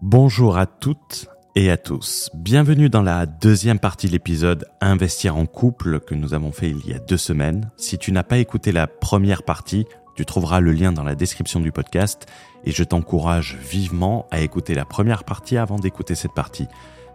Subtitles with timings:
[0.00, 1.26] Bonjour à toutes
[1.56, 2.30] et à tous.
[2.32, 6.86] Bienvenue dans la deuxième partie de l'épisode Investir en couple que nous avons fait il
[6.86, 7.72] y a deux semaines.
[7.76, 11.58] Si tu n'as pas écouté la première partie, tu trouveras le lien dans la description
[11.58, 12.26] du podcast
[12.64, 16.68] et je t'encourage vivement à écouter la première partie avant d'écouter cette partie.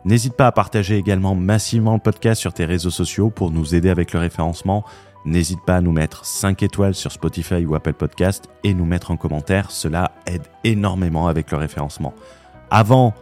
[0.04, 3.92] N'hésite pas à partager également massivement le podcast sur tes réseaux sociaux pour nous aider
[3.92, 4.84] avec le référencement.
[5.24, 9.12] N'hésite pas à nous mettre 5 étoiles sur Spotify ou Apple Podcast et nous mettre
[9.12, 9.72] en commentaire.
[9.72, 12.14] Cela aide énormément avec le référencement.
[12.76, 13.14] Avant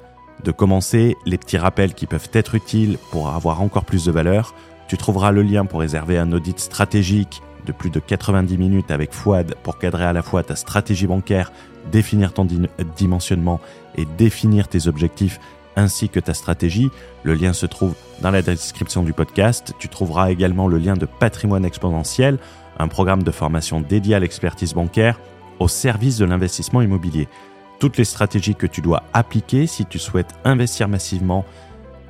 [0.45, 4.55] de commencer, les petits rappels qui peuvent être utiles pour avoir encore plus de valeur,
[4.87, 9.11] tu trouveras le lien pour réserver un audit stratégique de plus de 90 minutes avec
[9.11, 11.51] Fouad pour cadrer à la fois ta stratégie bancaire,
[11.91, 12.47] définir ton
[12.95, 13.59] dimensionnement
[13.97, 15.41] et définir tes objectifs
[15.75, 16.89] ainsi que ta stratégie.
[17.23, 19.73] Le lien se trouve dans la description du podcast.
[19.79, 22.37] Tu trouveras également le lien de Patrimoine Exponentiel,
[22.79, 25.19] un programme de formation dédié à l'expertise bancaire
[25.59, 27.27] au service de l'investissement immobilier.
[27.81, 31.45] Toutes les stratégies que tu dois appliquer si tu souhaites investir massivement,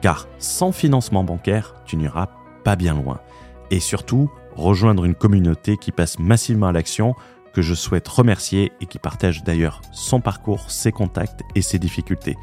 [0.02, 2.28] car sans financement bancaire, tu n'iras
[2.66, 3.22] pas bien loin.
[3.70, 7.16] Et surtout, rejoindre une communauté qui passe massivement à l'action,
[7.54, 12.36] que je souhaite remercier et qui partage d'ailleurs son parcours, ses contacts et ses difficultés.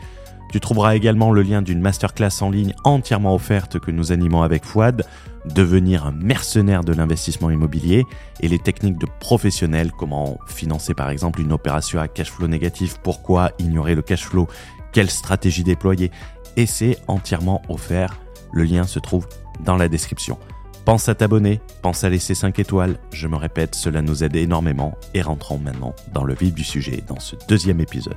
[0.50, 4.64] Tu trouveras également le lien d'une masterclass en ligne entièrement offerte que nous animons avec
[4.64, 5.05] Fouad,
[5.44, 8.05] devenir un mercenaire de l'investissement immobilier
[8.41, 12.97] et les techniques de professionnels, comment financer par exemple une opération à cash flow négatif,
[13.03, 14.48] pourquoi ignorer le cash flow,
[14.92, 16.11] quelle stratégie déployer,
[16.56, 18.19] et c'est entièrement offert.
[18.53, 19.27] Le lien se trouve
[19.64, 20.39] dans la description.
[20.84, 24.97] Pense à t'abonner, pense à laisser 5 étoiles, je me répète, cela nous aide énormément
[25.12, 28.17] et rentrons maintenant dans le vif du sujet dans ce deuxième épisode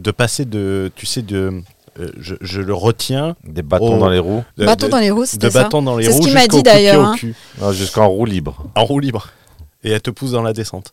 [0.00, 1.62] de passer de, tu sais, de,
[1.98, 3.36] euh, je, le retiens.
[3.44, 4.44] Des bâtons dans les roues.
[4.56, 5.64] De, bâtons dans les roues, c'était ça.
[5.64, 6.12] bâtons dans les roues.
[6.12, 7.14] C'est ce qu'il m'a dit d'ailleurs.
[7.60, 7.72] Hein.
[7.72, 8.64] Jusqu'en roue libre.
[8.74, 9.28] En roue libre.
[9.84, 10.92] Et elle te pousse dans la descente.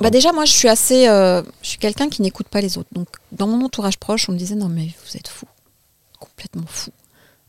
[0.00, 2.88] Bah déjà, moi, je suis assez, euh, je suis quelqu'un qui n'écoute pas les autres.
[2.92, 5.46] Donc, dans mon entourage proche, on me disait non mais vous êtes fou,
[6.20, 6.92] complètement fou.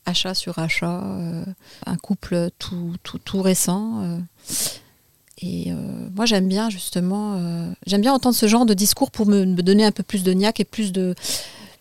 [0.05, 1.45] Achat sur achat, euh,
[1.85, 4.19] un couple tout, tout, tout récent.
[5.41, 5.75] Et euh,
[6.15, 9.85] moi, j'aime bien justement, euh, j'aime bien entendre ce genre de discours pour me, donner
[9.85, 11.15] un peu plus de niaque et plus de,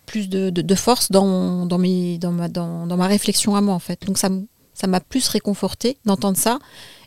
[0.08, 3.74] plus de, de, force dans, dans, mes, dans, ma, dans, dans, ma réflexion à moi,
[3.74, 4.06] en fait.
[4.06, 4.30] Donc, ça
[4.86, 6.58] m'a plus réconforté d'entendre ça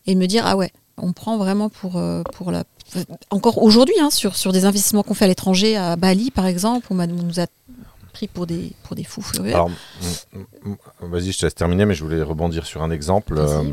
[0.05, 2.63] et de me dire, ah ouais, on prend vraiment pour, euh, pour la.
[3.29, 6.87] Encore aujourd'hui, hein, sur, sur des investissements qu'on fait à l'étranger, à Bali par exemple,
[6.89, 7.47] on, on nous a
[8.11, 9.53] pris pour des, pour des fous furieux.
[9.53, 9.71] Alors,
[10.99, 13.35] vas-y, je te laisse terminer, mais je voulais rebondir sur un exemple.
[13.37, 13.63] Euh,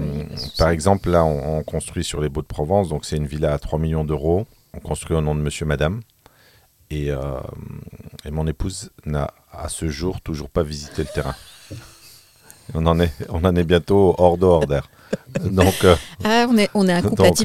[0.57, 3.59] par exemple, là, on, construit sur les Baux de Provence, donc c'est une villa à
[3.59, 4.47] 3 millions d'euros.
[4.73, 6.01] On construit au nom de monsieur, madame.
[6.91, 7.41] Et, euh,
[8.25, 11.35] et mon épouse n'a à ce jour toujours pas visité le terrain.
[12.75, 14.91] On en est, on en est bientôt hors d'ordre d'air.
[15.45, 17.37] Donc, euh, ah, on est, on est un couple donc,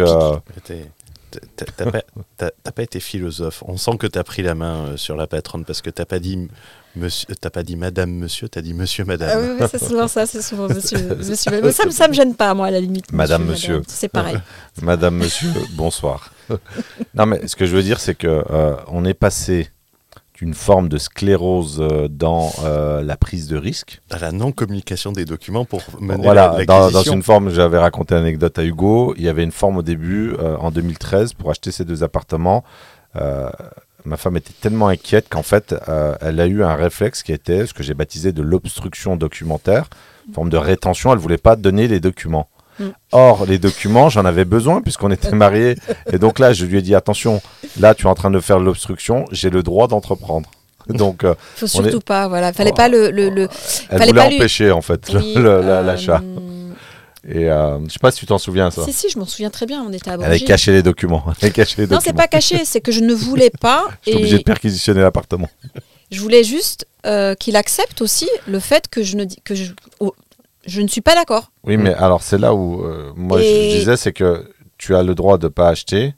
[2.37, 3.63] T'as pas été philosophe.
[3.67, 6.47] On sent que t'as pris la main sur la patronne parce que t'as pas dit
[6.95, 9.29] Monsieur, t'as pas dit madame, monsieur, t'as dit monsieur, madame.
[9.33, 11.71] Ah oui, c'est souvent ça, c'est souvent monsieur, monsieur.
[11.71, 13.11] Ça, ça me gêne pas, moi, à la limite.
[13.11, 13.81] Madame, monsieur.
[13.87, 14.37] C'est pareil.
[14.79, 16.31] madame, monsieur, bonsoir.
[17.15, 19.71] non, mais ce que je veux dire, c'est que euh, on est passé
[20.43, 24.01] d'une forme de sclérose euh, dans euh, la prise de risque.
[24.11, 28.59] À la non-communication des documents pour mener Voilà, dans, dans, une forme, j'avais raconté l'anecdote
[28.59, 32.03] à Hugo, il y avait une forme au début, en 2013, pour acheter ces deux
[32.03, 32.63] appartements
[34.05, 37.65] ma femme était tellement inquiète qu'en fait, euh, elle a eu un réflexe qui était
[37.65, 39.89] ce que j'ai baptisé de l'obstruction documentaire,
[40.27, 41.13] une forme de rétention.
[41.13, 42.49] Elle voulait pas donner les documents.
[42.79, 42.85] Mm.
[43.11, 45.75] Or, les documents, j'en avais besoin puisqu'on était mariés.
[46.11, 47.41] Et donc là, je lui ai dit attention,
[47.79, 50.49] là, tu es en train de faire l'obstruction, j'ai le droit d'entreprendre.
[50.89, 53.47] Donc, euh, faut surtout pas, voilà, fallait pas le, le,
[53.89, 56.21] Elle voulait empêcher en fait euh, l'achat.
[57.27, 58.83] Et euh, je sais pas si tu t'en souviens ça.
[58.83, 59.81] Si si, je m'en souviens très bien.
[59.87, 61.23] On était à Elle avait caché les documents.
[61.41, 63.85] Elle caché les non, c'est pas caché, c'est que je ne voulais pas.
[64.05, 65.49] je suis obligé de perquisitionner l'appartement.
[66.11, 70.13] Je voulais juste euh, qu'il accepte aussi le fait que je ne que je, oh,
[70.65, 71.51] je ne suis pas d'accord.
[71.63, 75.15] Oui, mais alors c'est là où euh, moi je disais c'est que tu as le
[75.15, 76.13] droit de pas acheter,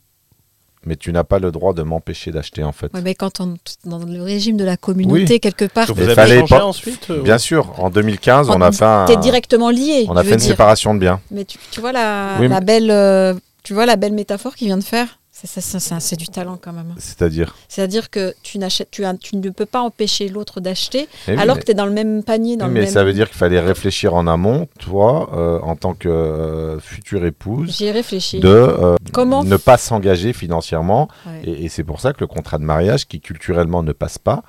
[0.85, 2.93] mais tu n'as pas le droit de m'empêcher d'acheter en fait.
[2.93, 6.55] Ouais, mais quand on, dans le régime de la communauté quelque part, vous avez changé
[6.55, 7.07] ensuite.
[7.09, 9.05] Euh, Bien sûr, en 2015, on a fait un.
[9.05, 10.05] T'es directement lié.
[10.07, 11.19] On a fait une séparation de biens.
[11.31, 13.33] Mais tu, vois la, la belle, euh,
[13.63, 15.19] tu vois la belle métaphore qu'il vient de faire.
[15.45, 16.93] C'est du talent quand même.
[16.97, 18.59] C'est-à-dire C'est-à-dire que tu,
[18.91, 21.91] tu, tu ne peux pas empêcher l'autre d'acheter eh alors que tu es dans le
[21.91, 22.57] même panier.
[22.57, 26.09] Dans mais ça veut dire qu'il fallait réfléchir en amont, toi, euh, en tant que
[26.09, 27.81] euh, future épouse.
[27.81, 28.39] Réfléchi.
[28.39, 31.07] De euh, Comment ne pas s'engager financièrement.
[31.43, 34.43] Et, c'est pour ça que le contrat de mariage, qui culturellement ne passe pas,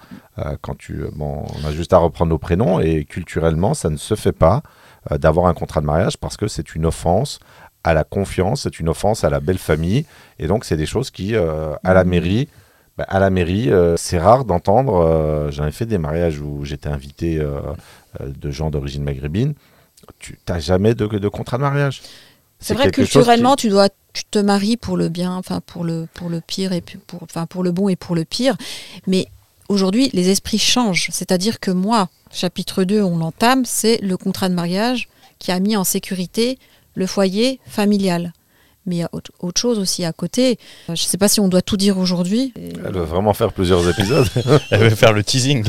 [0.61, 1.05] quand tu.
[1.15, 4.63] Bon, on a juste à reprendre nos prénoms, et culturellement, ça ne se fait pas
[5.11, 7.39] d'avoir un contrat de mariage parce que c'est une offense
[7.87, 10.05] à la confiance, c'est une offense à la belle famille.
[10.39, 12.09] Et donc, c'est des choses qui, euh, à la mmh.
[12.09, 12.49] mairie,
[12.99, 14.95] Bah, à la mairie, euh, c'est rare d'entendre.
[14.97, 17.61] euh, J'en ai fait des mariages où j'étais invité euh,
[18.21, 19.53] euh, de gens d'origine maghrébine.
[20.19, 22.01] Tu n'as jamais de, de contrat de mariage.
[22.59, 26.31] C'est vrai culturellement, tu dois, tu te maries pour le bien, enfin pour le pour
[26.31, 28.57] le pire et pour, enfin pour le bon et pour le pire.
[29.07, 29.27] Mais
[29.69, 31.09] aujourd'hui, les esprits changent.
[31.13, 35.77] C'est-à-dire que moi, chapitre 2, on l'entame, c'est le contrat de mariage qui a mis
[35.77, 36.59] en sécurité
[36.97, 38.33] le foyer familial.
[38.89, 40.59] Mais il y a autre, autre chose aussi à côté.
[40.89, 42.53] Euh, Je ne sais pas si on doit tout dire aujourd'hui.
[42.57, 44.29] Elle va vraiment faire plusieurs épisodes.
[44.71, 45.65] Elle veut faire le teasing.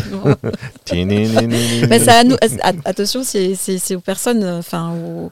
[0.93, 2.37] Mais ça, à nous-
[2.85, 5.31] attention, c'est aux personnes, euh, enfin aux,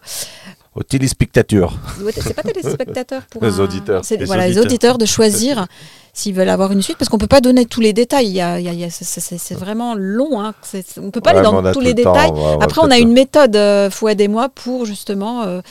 [0.76, 1.74] Aux téléspectateurs.
[2.22, 4.04] C'est pas téléspectateurs pour Les un- auditeurs.
[4.04, 4.98] c'est- Les voilà, les auditeurs.
[4.98, 5.68] de choisir
[6.12, 8.26] s'ils veulent avoir une suite parce qu'on peut pas donner tous les détails.
[8.28, 10.42] Il y a, il y a- il y a- c'est- vraiment long.
[10.42, 10.54] Hein.
[11.02, 12.30] On peut pas Ouais, aller dans tous les le détails.
[12.60, 15.44] Après, on a une méthode euh, Fouad et moi pour justement.
[15.44, 15.62] euh,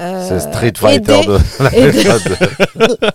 [0.00, 2.98] euh, C'est Street Fighter aider- de la aider- méthode.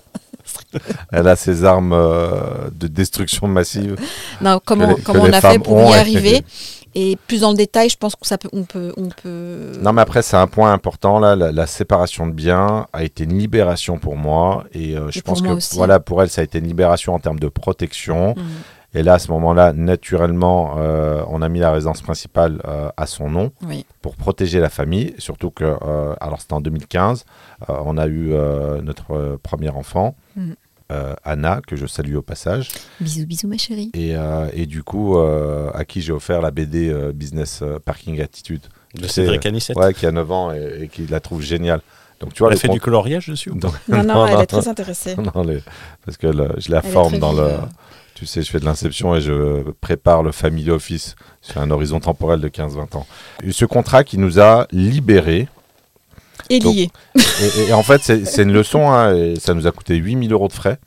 [1.14, 3.96] Elle a ses armes euh, de destruction massive.
[4.42, 6.42] Non, comment, les- comment on a fait pour y et- arriver?
[7.00, 9.74] Et plus dans le détail, je pense ça peut, on peut, on peut.
[9.84, 11.20] Non, mais après, c'est un point important.
[11.20, 14.64] Là, la, la séparation de biens a été une libération pour moi.
[14.74, 15.76] Et euh, je Et pense que aussi.
[15.76, 18.34] voilà, pour elle, ça a été une libération en termes de protection.
[18.36, 18.44] Mhm.
[18.96, 23.06] Et là, à ce moment-là, naturellement, euh, on a mis la résidence principale euh, à
[23.06, 23.86] son nom Oui.
[24.02, 25.14] pour protéger la famille.
[25.20, 27.26] Surtout que, euh, alors c'était en 2015,
[27.70, 28.34] euh, on a eu
[28.82, 30.56] notre premier enfant, Mhm.
[30.92, 32.70] Euh, Anna, que je salue au passage.
[33.02, 33.92] Bisous, bisous, ma chérie.
[33.94, 38.22] Et, euh, et du coup, euh, à qui j'ai offert la BD euh, Business Parking
[38.22, 38.62] Attitude.
[38.96, 39.76] De Tu Cédric Anissette.
[39.78, 41.82] Ouais, qui a 9 ans et, et qui la trouve géniale.
[42.20, 43.68] Donc tu vois, Elle a fait du coloriage dessus ou pas?
[43.68, 45.16] Donc- Non, non, Non, elle non, est très intéressée.
[45.36, 45.62] non, les-
[46.06, 47.50] parce que le- je la Elle forme dans vive, le.
[48.16, 52.00] Tu sais, je fais de l'inception et je prépare le family office sur un horizon
[52.00, 53.06] temporel de 15-20 ans.
[53.44, 55.48] Et ce contrat qui nous a libérés.
[56.50, 56.90] Et Donc, liée.
[57.16, 58.90] Et, et en fait, c'est une leçon.
[58.90, 60.80] hein, et ça nous a coûté 8000 euros de frais.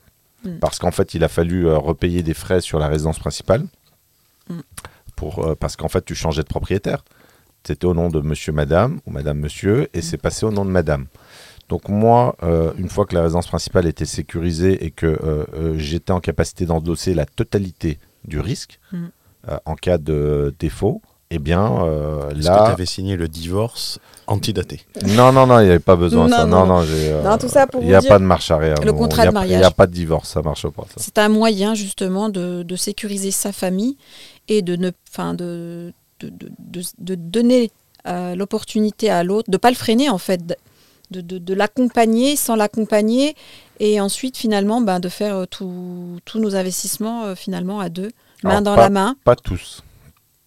[0.43, 0.57] Mm.
[0.59, 3.65] Parce qu'en fait, il a fallu euh, repayer des frais sur la résidence principale.
[4.49, 4.59] Mm.
[5.15, 7.03] Pour, euh, parce qu'en fait, tu changeais de propriétaire.
[7.63, 10.71] C'était au nom de monsieur, madame, ou madame, monsieur, et c'est passé au nom de
[10.71, 11.05] madame.
[11.69, 15.45] Donc moi, euh, une fois que la résidence principale était sécurisée et que
[15.77, 18.79] j'étais en capacité d'endosser la totalité du risque
[19.65, 23.99] en cas de défaut, eh bien euh, Est-ce que tu là, avais signé le divorce
[24.27, 26.45] antidaté non, non, non, il n'y avait pas besoin de Non, ça.
[26.45, 28.23] non, Non, non, j'ai, euh, Non, tout ça pour Il n'y a dire, pas de
[28.23, 28.79] marche arrière.
[28.81, 28.97] le non.
[28.97, 29.73] contrat de Il n'y a mariage.
[29.73, 30.83] pas de divorce, ça marche pas.
[30.83, 30.95] ça.
[30.97, 33.97] C'est un moyen justement de, de sécuriser sa famille
[34.47, 37.71] et de ne, enfin de, de, de, de- de donner
[38.07, 40.41] euh, l'opportunité à l'autre, de pas le freiner en fait,
[41.11, 43.35] de, de, de l'accompagner sans l'accompagner
[43.79, 48.11] et ensuite finalement ben, de faire euh, tout- tous nos investissements euh, finalement à deux,
[48.43, 49.83] main Alors, dans pas- la main, Pas tous.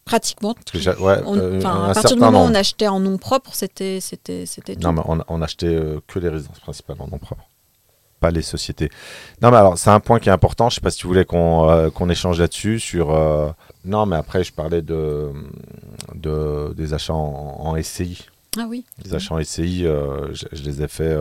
[0.04, 0.54] Pratiquement.
[0.74, 4.00] J'ai- ouais, On- euh, à partir du moment où on achetait en nom propre, c'était
[4.00, 4.82] c'était c'était tout.
[4.82, 7.42] Non, mais on, on achetait euh, que les résidences principales en nom propre.
[8.20, 8.90] Pas les sociétés.
[9.42, 10.70] Non, mais alors, c'est un point qui est important.
[10.70, 12.80] Je sais pas si tu voulais qu'on euh, qu'on échange là-dessus.
[12.80, 13.50] Sur, euh,
[13.84, 15.30] Non, mais après, je parlais de,
[16.14, 18.24] de, des achats en, en SCI.
[18.58, 18.84] Ah oui.
[19.04, 21.18] Les achats en SCI, je, je les ai fait.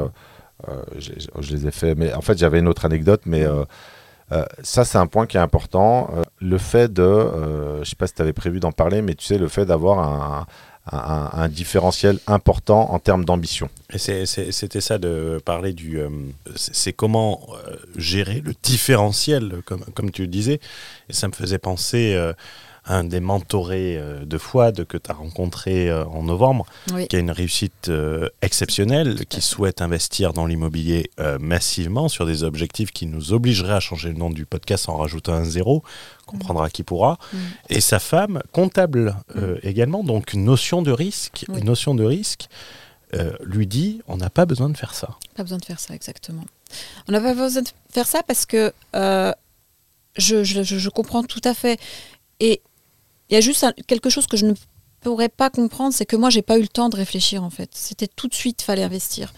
[0.97, 1.95] je les ai fait.
[1.95, 3.45] Mais en fait, j'avais une autre anecdote, mais
[4.33, 6.09] euh, ça, c'est un point qui est important.
[6.15, 9.15] Euh, le fait de, euh, je sais pas si tu avais prévu d'en parler, mais
[9.15, 10.45] tu sais, le fait d'avoir un,
[11.47, 13.69] différentiel important en termes d'ambition.
[13.95, 16.01] C'était ça de parler du.
[16.55, 17.47] c'est comment
[17.95, 20.59] gérer le différentiel, comme, comme tu le disais.
[21.07, 22.17] Et ça me faisait penser
[22.85, 27.07] un des mentorés euh, de Fouad que tu as rencontré euh, en novembre, Oui.
[27.07, 32.91] qui a une réussite euh, exceptionnelle, qui souhaite investir dans l'immobilier massivement sur des objectifs
[32.91, 35.83] qui nous obligeraient à changer le nom du podcast en rajoutant un zéro,
[36.25, 37.17] comprendra qui pourra.
[37.31, 37.37] Mm.
[37.69, 41.59] Et sa femme, comptable euh, également, donc une notion de risque, Oui.
[41.59, 42.47] une notion de risque,
[43.13, 45.17] euh, lui dit on n'a pas besoin de faire ça.
[45.35, 46.43] Pas besoin de faire ça, exactement.
[47.07, 49.31] On n'a pas besoin de faire ça parce que euh,
[50.17, 51.79] je, je- je- je comprends tout à fait.
[52.39, 52.61] Et
[53.33, 54.53] il y a juste un- quelque chose que je ne
[55.01, 57.69] pourrais pas comprendre, c'est que moi, j'ai pas eu le temps de réfléchir, en fait.
[57.73, 59.33] C'était tout de suite, fallait investir.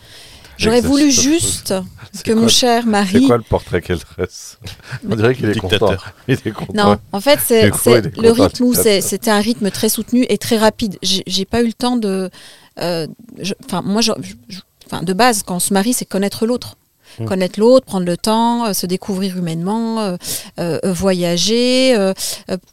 [0.58, 1.74] J'aurais voulu juste
[2.14, 3.28] C'est que quoi mon cher C'est mari...
[3.28, 4.58] quoi le portrait qu'elle dresse
[5.10, 5.78] On dirait qu'il est content.
[5.90, 6.14] Dictateur.
[6.28, 6.74] Il est content.
[6.92, 10.25] Non, en fait, c'est C'est c'est le rythme où c'est- c'était un rythme très soutenu
[10.30, 10.98] et très rapide.
[11.02, 12.30] J'ai pas eu le temps de.
[12.80, 13.08] euh,
[13.40, 14.12] je- Enfin, moi, je-
[15.02, 16.78] de base, quand on se marie, c'est connaître l'autre.
[17.19, 17.25] Mm.
[17.25, 20.17] Connaître l'autre, prendre le temps, euh, se découvrir humainement, euh,
[20.60, 21.95] euh, voyager,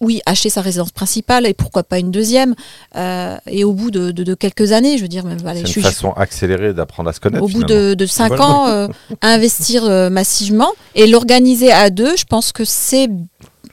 [0.00, 2.54] oui, acheter sa résidence principale et pourquoi pas une deuxième.
[2.96, 5.72] et au bout de, de- de quelques années, je veux dire, même, allez, je une
[5.72, 7.44] suis- façon accélérée d'apprendre à se connaître.
[7.44, 8.44] au bout de, de cinq Voilà.
[8.46, 8.88] ans,
[9.22, 13.08] investir massivement et l'organiser à deux, je pense que c'est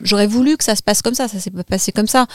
[0.01, 2.25] j'aurais voulu que ça se passe comme ça, ça s'est pas passé comme ça.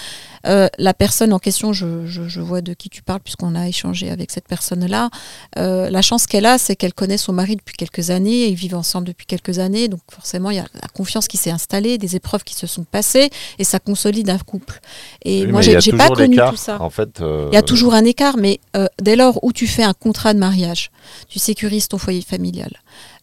[0.46, 3.66] Euh, la personne en question, je, je- je vois de qui tu parles puisqu'on a
[3.68, 5.10] échangé avec cette personne-là.
[5.58, 8.74] Euh, la chance qu'elle a, c'est qu'elle connaît son mari depuis quelques années, ils vivent
[8.76, 12.16] ensemble depuis quelques années, donc forcément il y a la confiance qui s'est installée, des
[12.16, 14.80] épreuves qui se sont passées et ça consolide un couple.
[15.24, 16.80] Et Oui, moi j'ai pas connu tout ça.
[16.82, 19.66] En fait, euh, Il y a toujours un écart, mais euh, dès lors où tu
[19.66, 20.90] fais un contrat de mariage,
[21.28, 22.70] tu sécurises ton foyer familial,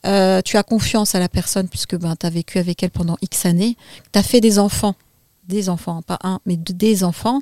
[0.05, 3.17] euh, tu as confiance à la personne puisque ben, tu as vécu avec elle pendant
[3.21, 3.75] X années,
[4.11, 4.95] tu as fait des enfants,
[5.47, 7.41] des enfants, pas un, mais de- des enfants,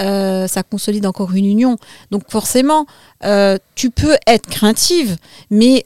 [0.00, 1.76] euh, ça consolide encore une union.
[2.10, 2.86] Donc forcément,
[3.24, 5.16] euh, tu peux être craintive,
[5.50, 5.84] mais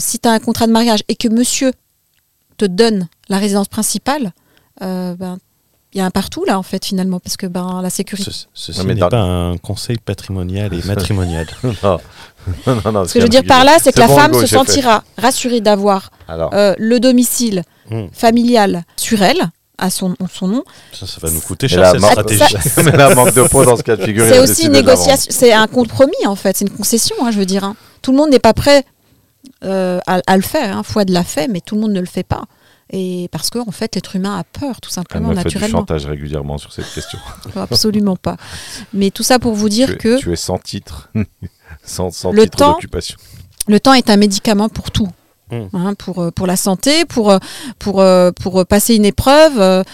[0.00, 1.72] si tu as un contrat de mariage et que monsieur
[2.56, 4.32] te donne la résidence principale,
[4.80, 5.38] ben,
[5.96, 8.30] il y a un partout là en fait finalement, parce que ben, la sécurité...
[8.54, 11.46] Ce- n'est dans- pas un conseil patrimonial et matrimonial.
[11.64, 11.98] non.
[12.66, 14.34] non, non, non, Ce que je veux dire par là, c'est que la bon, femme
[14.34, 14.46] se fait.
[14.56, 18.06] sentira rassurée d'avoir Alors, euh, le domicile Hmm.
[18.12, 19.40] familial sur elle,
[19.78, 20.64] à son, son nom.
[20.92, 22.56] Ça, ça va nous coûter cher cette stratégie.
[22.68, 24.24] ça- mais là, manque de peau dans ce cas de figure.
[24.28, 27.14] C'est a aussi une de la négociation, c'est un compromis en fait, c'est une concession,
[27.22, 27.62] hein, je veux dire.
[27.62, 27.76] hein.
[28.02, 28.84] Tout le monde n'est pas prêt
[29.64, 30.76] euh, à, à le faire.
[30.76, 30.82] Hein.
[30.82, 32.44] Fouad l'a fait, mais tout le monde ne le fait pas.
[32.90, 35.54] Et parce que en fait, l'être humain a peur, tout Elle simplement, me fait du
[35.56, 35.78] naturellement.
[35.80, 37.18] chantage régulièrement sur cette question.
[37.56, 38.36] Absolument pas.
[38.94, 41.10] Mais tout ça pour vous dire tu, es, que tu es sans titre,
[41.84, 43.16] sans, sans Le titre temps- d'occupation.
[43.66, 45.08] le temps est un médicament pour tout.
[45.50, 45.62] Mm.
[45.74, 47.38] Hein, pour, euh, pour la santé, pour, euh,
[47.78, 49.84] pour, euh, pour passer une épreuve.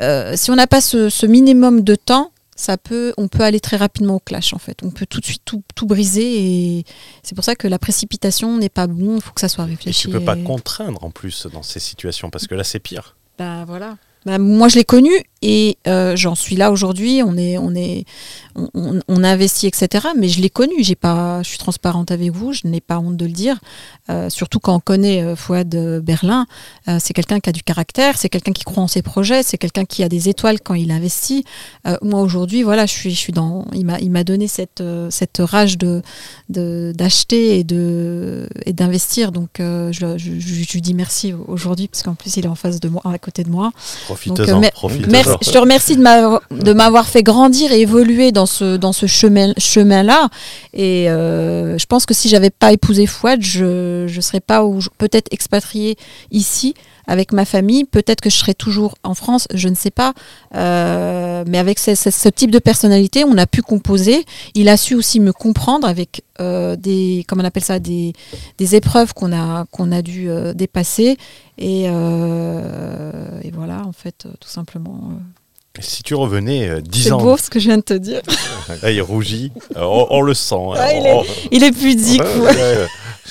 [0.00, 3.60] euh, si on n'a pas ce, ce minimum de temps, ça peut, on peut aller
[3.60, 4.78] très rapidement au clash en fait.
[4.82, 6.84] On peut tout de suite tout, tout briser et
[7.22, 9.14] c'est pour ça que la précipitation n'est pas bon.
[9.16, 10.08] Il faut que ça soit Et réfléchi.
[10.08, 13.16] tu peux pas et- contraindre en plus dans ces situations parce que là c'est pire.
[13.38, 13.96] Bah, voilà.
[14.26, 15.10] Bah, moi, je l'ai connu
[15.42, 17.22] et euh, j'en suis là aujourd'hui.
[17.24, 18.04] On est, on est,
[18.56, 20.08] on, on- on investit, etc.
[20.16, 20.74] Mais je l'ai connu.
[20.80, 22.52] J'ai pas, je suis transparente avec vous.
[22.52, 23.58] Je n'ai pas honte de le dire.
[24.10, 25.68] Euh, surtout quand on connaît euh, Fouad
[26.02, 26.46] Berlin,
[26.98, 28.16] c'est quelqu'un qui a du caractère.
[28.18, 29.42] C'est quelqu'un qui croit en ses projets.
[29.42, 31.44] C'est quelqu'un qui a des étoiles quand il investit.
[32.02, 33.66] Moi aujourd'hui, voilà, je suis, je suis dans.
[33.74, 36.02] Il m'a, il m'a donné cette, cette rage de,
[36.92, 39.32] d'acheter et de, et d'investir.
[39.32, 42.80] Donc, je, je- je- lui dis merci aujourd'hui parce qu'en plus il est en face
[42.80, 43.72] de moi, à côté de moi.
[44.04, 44.44] Profite-en,
[45.27, 48.92] euh, je te remercie de m'avoir, de m'avoir fait grandir et évoluer dans ce, dans
[48.92, 50.28] ce chemin, chemin-là.
[50.74, 54.62] Et euh, je pense que si j'avais pas épousé Fouad, je ne serais pas
[54.98, 55.96] peut-être expatriée
[56.30, 56.74] ici
[57.06, 57.84] avec ma famille.
[57.84, 60.12] Peut-être que je serais toujours en France, je ne sais pas.
[60.54, 64.24] Euh, mais avec ce, ce- ce type de personnalité, on a pu composer.
[64.54, 68.12] Il a su aussi me comprendre avec euh, des, comment on appelle ça, des,
[68.58, 71.16] des épreuves qu'on a, qu'on a dû dépasser.
[71.58, 75.10] Et, euh, et voilà, en fait, euh, tout simplement.
[75.10, 75.14] euh.
[75.80, 78.20] Si tu revenais euh, 10 C'est ans, beau ce que je viens de te dire.
[78.82, 80.54] là, il rougit, on, on le sent.
[80.56, 80.74] hein.
[80.76, 82.20] Ah, il On- Il est pudique.
[82.20, 82.46] Ouais, ouais.
[82.46, 82.86] ouais,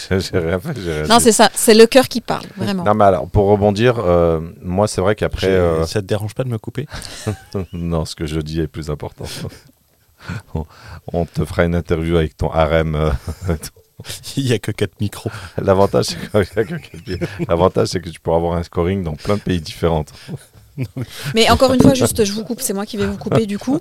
[0.10, 0.74] J'ai j'ai rien fait.
[0.80, 2.84] j'ai rien Non, c'est ça, c'est le cœur qui parle, vraiment.
[2.84, 5.48] Non, mais alors, pour rebondir, euh, moi, c'est vrai qu'après.
[5.48, 6.86] Euh, Ça te dérange pas de me couper
[7.74, 9.26] non, ce que je dis est plus important.
[10.56, 10.66] on,
[11.14, 13.12] on te fera une interview avec ton harem.
[14.38, 15.32] Il y a que 4 micros.
[15.58, 16.18] L'avantage, c'est
[16.66, 16.76] que,
[17.50, 20.06] l'avantage, c'est que tu pourras avoir un scoring dans plein de pays différents.
[21.34, 23.58] Mais encore une fois, juste, je vous coupe, c'est moi qui vais vous couper du
[23.58, 23.80] coup.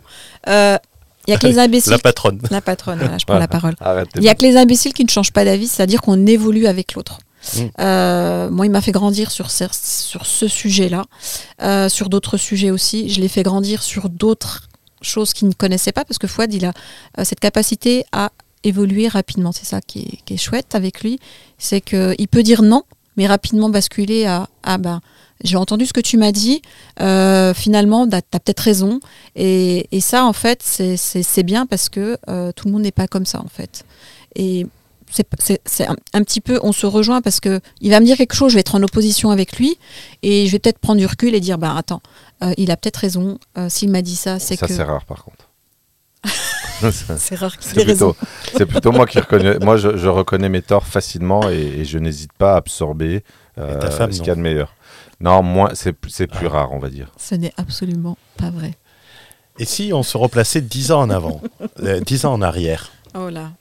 [0.49, 0.79] Euh,
[1.27, 1.93] Il y a que les imbéciles.
[1.93, 2.41] La patronne.
[2.51, 3.75] La patronne, voilà, je prends la parole.
[3.81, 4.09] Arrête.
[4.15, 6.95] Il y a que les imbéciles qui ne changent pas d'avis, c'est-à-dire qu'on évolue avec
[6.95, 7.19] l'autre.
[7.55, 7.61] Mm.
[7.81, 11.05] Euh, moi, il m'a fait grandir sur ce, sur ce sujet-là,
[11.63, 13.09] Euh, sur d'autres sujets aussi.
[13.11, 14.69] Je l'ai fait grandir sur d'autres
[15.03, 16.73] choses qu'il ne connaissait pas, parce que Fouad, il a
[17.19, 18.31] euh, cette capacité à
[18.67, 19.53] évoluer rapidement.
[19.53, 21.19] C'est ça qui est, qui est chouette avec lui,
[21.59, 22.83] c'est qu'il peut dire non,
[23.17, 25.01] mais rapidement basculer à ah ben
[25.45, 26.63] j'ai entendu ce que tu m'as dit,
[27.01, 29.01] euh, finalement, tu as peut-être raison.
[29.35, 33.07] Et, et ça, en fait, c'est- bien parce que euh, tout le monde n'est pas
[33.07, 33.85] comme ça, en fait.
[34.35, 34.67] Et
[35.11, 38.35] c'est un, un petit peu, on se rejoint parce que il va me dire quelque
[38.35, 39.77] chose, je vais être en opposition avec lui,
[40.23, 42.01] et je vais peut-être prendre du recul et dire, bah attends,
[42.43, 43.39] euh, il a peut-être raison.
[43.69, 45.51] S'il m'a dit ça, c'est Ça, que c'est rare, par contre.
[47.19, 48.13] c'est rare qu'il ait C'est raison.
[48.13, 48.27] plutôt,
[48.59, 49.59] c'est plutôt moi qui reconnais.
[49.59, 53.25] Moi, je, je reconnais mes torts facilement et, et je n'hésite pas à absorber
[53.59, 54.75] euh, femme, ce qu'il y a de meilleur.
[55.21, 57.11] Non, moi, c'est plus- c'est plus rare, on va dire.
[57.19, 58.73] Ce n'est absolument pas vrai.
[59.59, 61.41] Et si on se replaçait 10 ans en avant,
[61.83, 63.53] euh, 10 ans en arrière, Oh là.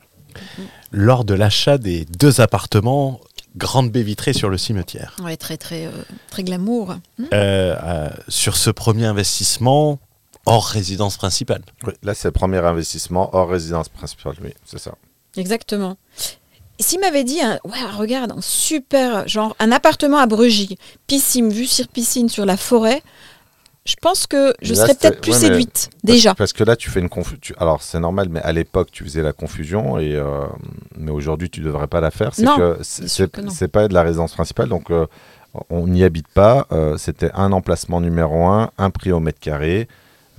[0.92, 3.22] lors de l'achat des deux appartements
[3.56, 5.92] Grande Baie Vitrée sur le cimetière Ouais, très très euh,
[6.30, 6.96] très glamour.
[7.32, 10.00] Euh, Sur ce premier investissement,
[10.46, 11.62] hors résidence principale.
[11.86, 14.36] Oui, là, c'est le premier investissement hors résidence principale.
[14.44, 14.94] Oui, c'est ça.
[15.38, 15.98] Exactement.
[16.80, 21.66] S'il m'avait dit, un- ouais, regarde, un super, genre un appartement à Brugy, piscine, vue
[21.68, 23.02] sur piscine, sur la forêt,
[23.86, 26.34] je pense que je Là, serais peut-être plus ouais, séduite, Parce- déjà.
[26.36, 27.56] Parce, que là, tu fais une confusion.
[27.60, 30.00] Alors, c'est normal, mais à l'époque, tu faisais la confusion.
[30.00, 30.46] Et, euh,
[30.98, 32.34] mais aujourd'hui, tu ne devrais pas la faire.
[32.34, 33.52] C'est Non, que bien c'est sûr que non.
[33.52, 34.70] c'est pas de la résidence principale.
[34.70, 35.06] Donc, euh,
[35.70, 36.66] on n'y habite pas.
[36.72, 39.88] euh, C'était un emplacement numéro un, un prix au mètre carré,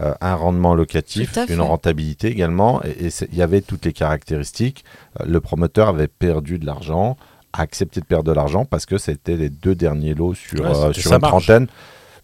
[0.01, 2.83] euh, un rendement locatif, une rentabilité également.
[2.85, 4.85] Et il y avait toutes les caractéristiques.
[5.21, 7.17] Euh, le promoteur avait perdu de l'argent,
[7.53, 10.67] a accepté de perdre de l'argent parce que c'était les deux derniers lots sur, Ouais,
[10.67, 11.47] euh, sur une marge.
[11.47, 11.67] trentaine.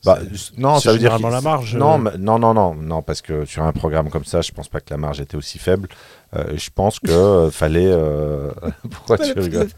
[0.05, 0.19] Bah,
[0.59, 1.99] non, ça veut dire la marge, Non, euh.
[1.99, 4.81] mais- non, non, non, non, parce que sur un programme comme ça, je pense pas
[4.81, 5.88] que la marge était aussi faible.
[6.35, 7.91] Euh, je pense que euh, fallait.
[7.93, 8.49] euh,
[8.91, 9.69] Pourquoi tu le, rigoles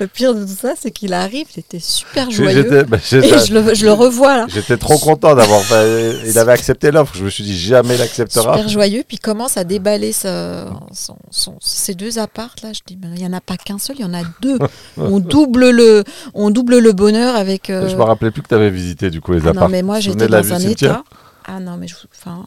[0.00, 2.62] le pire de tout ça, c'est qu'il arrive, il était super joyeux.
[2.62, 4.46] J'étais bah, Et je le, je le revois là.
[4.48, 5.62] j'étais trop content d'avoir.
[5.62, 7.14] fait- Il avait accepté l'offre.
[7.16, 8.54] Je me suis dit jamais il acceptera.
[8.54, 12.72] Super joyeux, puis il commence à déballer ce- son- son- ces deux appartes là.
[12.74, 14.58] Je dis, il n'y en a pas qu'un seul, il y en a deux.
[14.98, 17.68] on double le, on double le bonheur avec.
[17.68, 20.00] Je me rappelais plus que tu avais visité du coup les ah non, mais moi
[20.00, 21.02] j'étais dans un état.
[21.46, 22.44] Ah non, mais je, enfin.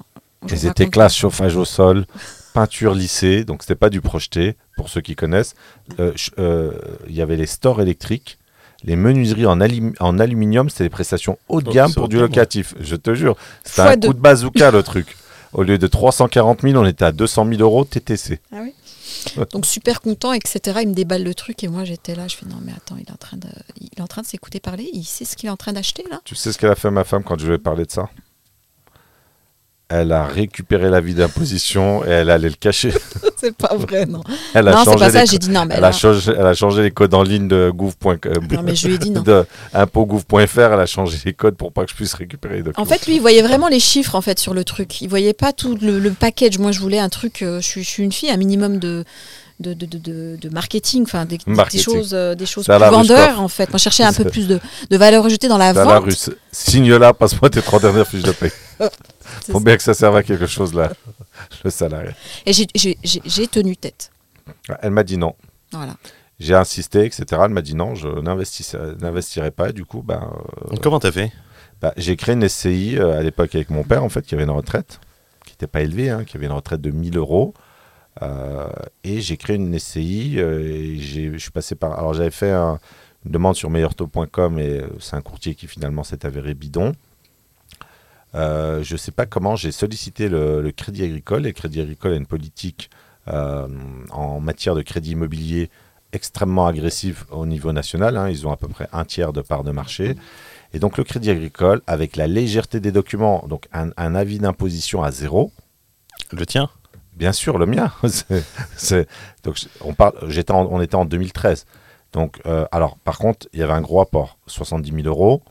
[0.48, 2.06] Ils étaient classe, chauffage au sol,
[2.60, 5.54] peinture lissée, donc c'était pas du projeté, pour ceux qui connaissent.
[6.00, 6.72] Euh, ch- euh,
[7.08, 8.38] Il y avait les stores électriques,
[8.84, 12.18] les menuiseries en, alum- en aluminium, c'était des prestations haut de Oh, gamme pour du
[12.20, 13.36] locatif, je te jure.
[13.64, 14.08] C'était un deux.
[14.10, 15.16] coup de bazooka le truc.
[15.54, 18.40] Au lieu de 340 000, on était à 200 000 euros TTC.
[18.52, 18.74] Ah oui.
[19.52, 20.80] Donc super content, etc.
[20.82, 22.28] Il me déballe le truc et moi j'étais là.
[22.28, 23.48] Je fais non mais attends, il est en train de,
[23.80, 24.90] il est en train de s'écouter parler.
[24.94, 26.20] Il sait ce qu'il est en train d'acheter là?
[26.26, 28.10] Tu sais ce qu'elle a fait ma femme quand je lui ai parlé de ça?
[29.90, 32.92] Elle a récupéré l'avis d'imposition et elle allait le cacher.
[33.38, 34.22] c'est pas vrai non.
[34.54, 35.22] Elle a non c'est changé pas ça.
[35.22, 37.48] les J'ai dit non mais Elle a, changé, elle a changé les codes en ligne
[37.48, 38.06] de gouv.fr.
[38.52, 39.22] non mais je lui ai dit non.
[39.22, 42.84] de impôts.gouv.fr, elle a changé les codes pour pas que je puisse récupérer les documents.
[42.86, 45.02] En fait, lui, il voyait vraiment les chiffres en fait sur le truc.
[45.02, 46.58] Il voyait pas tout le, le package.
[46.60, 47.42] Moi, je voulais un truc.
[47.42, 49.06] euh, je suis une fille, un minimum de
[49.60, 51.40] de, de, de- de- de marketing, enfin des,
[51.80, 53.70] choses, euh, des choses plus vendeurs en fait.
[53.70, 54.60] Moi, je cherchais un peu plus de,
[54.90, 55.88] de valeur ajoutée dans la vente.
[55.88, 56.30] la russe.
[56.52, 58.52] Signe là, passe-moi tes trois dernières fiches de paie.
[59.52, 60.92] Faut bien que ça serve à quelque chose là,
[61.64, 62.12] le salarié.
[62.46, 64.12] Et j'ai- tenu tête.
[64.82, 65.34] Elle m'a dit non.
[65.72, 65.96] Voilà.
[66.40, 67.26] J'ai insisté, etc.
[67.46, 69.72] Elle m'a dit non, je n'investirai pas.
[69.72, 70.32] Du coup, ben,
[70.72, 71.32] euh, Comment t'as fait?
[71.82, 74.44] bah, j'ai créé une SCI euh, à l'époque avec mon père, en fait, qui avait
[74.44, 75.00] une retraite,
[75.46, 77.54] qui n'était pas élevée, hein, qui avait une retraite de 1000 euros.
[78.22, 78.68] Euh,
[79.04, 81.98] et j'ai créé une SCI euh, je suis passé par.
[82.00, 82.80] Alors j'avais fait un-
[83.26, 86.94] une demande sur meilleurtaux.com et euh, c'est un courtier qui finalement s'est avéré bidon.
[88.34, 92.16] Je ne sais pas comment j'ai sollicité le, Crédit Agricole et le Crédit Agricole a
[92.18, 92.90] une politique
[93.26, 95.70] en matière de crédit immobilier
[96.14, 98.16] extrêmement agressive au niveau national.
[98.16, 98.30] hein.
[98.30, 100.16] Ils ont à peu près un tiers de part de marché.
[100.74, 105.02] Et donc le Crédit Agricole, avec la légèreté des documents, donc un, un avis d'imposition
[105.04, 105.52] à zéro,
[106.32, 106.70] Le tien?
[107.18, 107.92] Bien sûr, le mien.
[108.08, 108.44] C'est-
[108.78, 109.08] c'est-
[109.44, 111.66] donc, on, parle, j'étais en- on était en 2013.
[112.14, 115.42] Donc, euh, alors, par contre, il y avait un gros apport, 70 000 euros.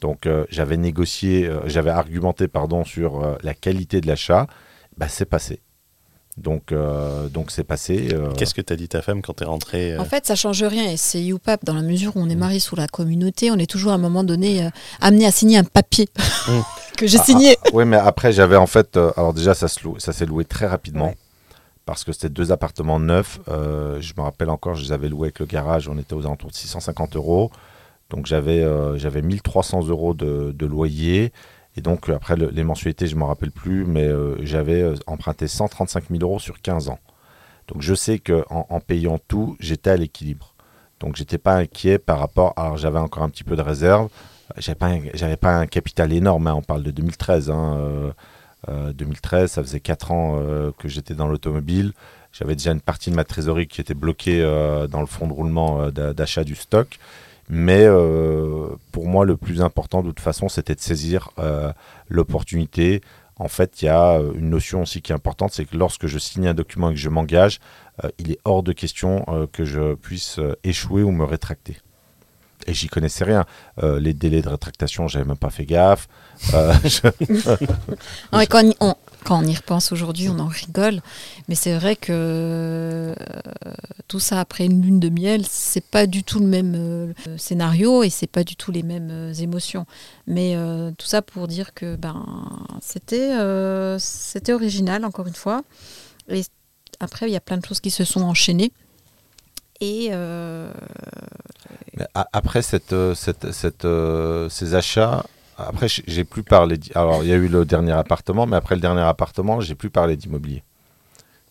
[0.00, 4.46] Donc, euh, j'avais négocié, euh, j'avais argumenté, pardon, sur euh, la qualité de l'achat.
[4.96, 5.60] Bah, c'est passé.
[6.36, 8.08] Donc, euh, donc c'est passé.
[8.12, 10.62] euh, Qu'est-ce que t'as dit ta femme quand t'es rentré euh, En fait, ça change
[10.62, 10.90] rien.
[10.90, 13.68] Et c'est YouPap, dans la mesure où on est marié sous la communauté, on est
[13.70, 14.70] toujours à un moment donné euh,
[15.02, 16.08] amené à signer un papier
[16.48, 16.60] Mm.
[17.00, 17.56] que j'ai Ah, signé.
[17.72, 18.96] Oui, mais après, j'avais en fait.
[18.96, 21.06] euh, alors, déjà, ça, s'est loué très rapidement.
[21.08, 21.16] Ouais.
[21.86, 23.40] Parce que c'était deux appartements neufs.
[23.48, 25.88] euh, je me rappelle encore, je les avais loués avec le garage.
[25.88, 27.50] On était aux alentours de 650 euros.
[28.10, 31.32] Donc, j'avais euh, j'avais 1300 euros de, de loyer.
[31.76, 33.84] Et donc, après, le- les mensualités, je ne m'en rappelle plus.
[33.86, 36.98] Mais euh, j'avais emprunté 135 000 euros sur 15 ans.
[37.68, 40.54] Donc, je sais qu'en en payant tout, j'étais à l'équilibre.
[41.00, 42.52] Donc, j'étais pas inquiet par rapport.
[42.56, 44.08] Alors, j'avais encore un petit peu de réserve.
[44.56, 47.50] J'avais pas, un- pas un capital énorme, hein, on parle de 2013.
[47.50, 48.12] hein, euh,
[48.68, 51.92] euh, 2013, ça faisait 4 ans euh, que j'étais dans l'automobile.
[52.32, 54.40] J'avais déjà une partie de ma trésorerie qui était bloquée
[54.90, 56.98] dans le fonds de roulement d'a- d'achat du stock.
[57.48, 57.84] Mais
[58.92, 61.30] pour moi, le plus important, de toute façon, c'était de saisir
[62.08, 63.00] l'opportunité.
[63.36, 66.18] En fait, il y a une notion aussi qui est importante, c'est que lorsque je
[66.18, 67.58] signe un document et que je m'engage,
[68.18, 71.78] il est hors de question que je puisse échouer ou me rétracter.
[72.66, 73.46] Et j'y connaissais rien.
[73.82, 76.08] Euh, les délais de rétractation, j'avais même pas fait gaffe.
[76.54, 76.74] Euh,
[78.48, 78.64] quand,
[79.30, 81.00] on, y repense aujourd'hui, on en rigole.
[81.48, 83.14] Mais c'est vrai que euh,
[84.08, 88.10] tout ça après une lune de miel, c'est pas du tout le même scénario et
[88.10, 89.86] c'est pas du tout les mêmes émotions.
[90.26, 90.56] Mais
[90.96, 92.24] tout ça pour dire que ben
[92.80, 93.34] c'était
[93.98, 95.62] c'était original encore une fois.
[96.28, 96.42] Et
[97.00, 98.72] après, il y a plein de choses qui se sont enchaînées.
[99.80, 100.70] Et euh,
[102.14, 105.24] Après cette, euh, cette, cette, euh, ces achats,
[105.58, 106.78] après j'ai plus parlé.
[106.94, 109.90] Alors il y a eu le dernier appartement, mais après le dernier appartement, j'ai plus
[109.90, 110.62] parlé d'immobilier.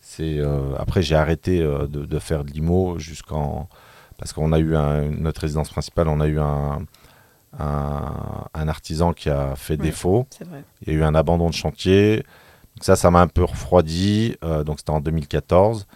[0.00, 0.40] C'est
[0.78, 3.68] après j'ai arrêté de, de faire de l'IMO jusqu'en
[4.18, 6.80] parce qu'on a eu un- notre résidence principale, on a eu un,
[7.58, 9.86] un, un artisan qui a fait Oui.
[9.86, 10.26] défaut.
[10.86, 12.16] Il y a eu un abandon de chantier.
[12.16, 14.36] Donc ça, ça m'a un peu refroidi.
[14.44, 15.86] Euh, donc c'était en 2014.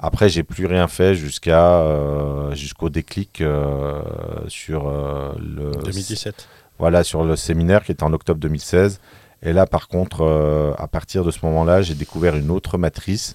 [0.00, 4.00] Après, j'ai plus rien fait jusqu'à euh, jusqu'au déclic euh,
[4.46, 6.46] sur euh, le 2017.
[6.78, 9.00] voilà sur le séminaire qui était en octobre 2016.
[9.42, 13.34] Et là, par contre, à partir de ce moment-là, j'ai découvert une autre matrice.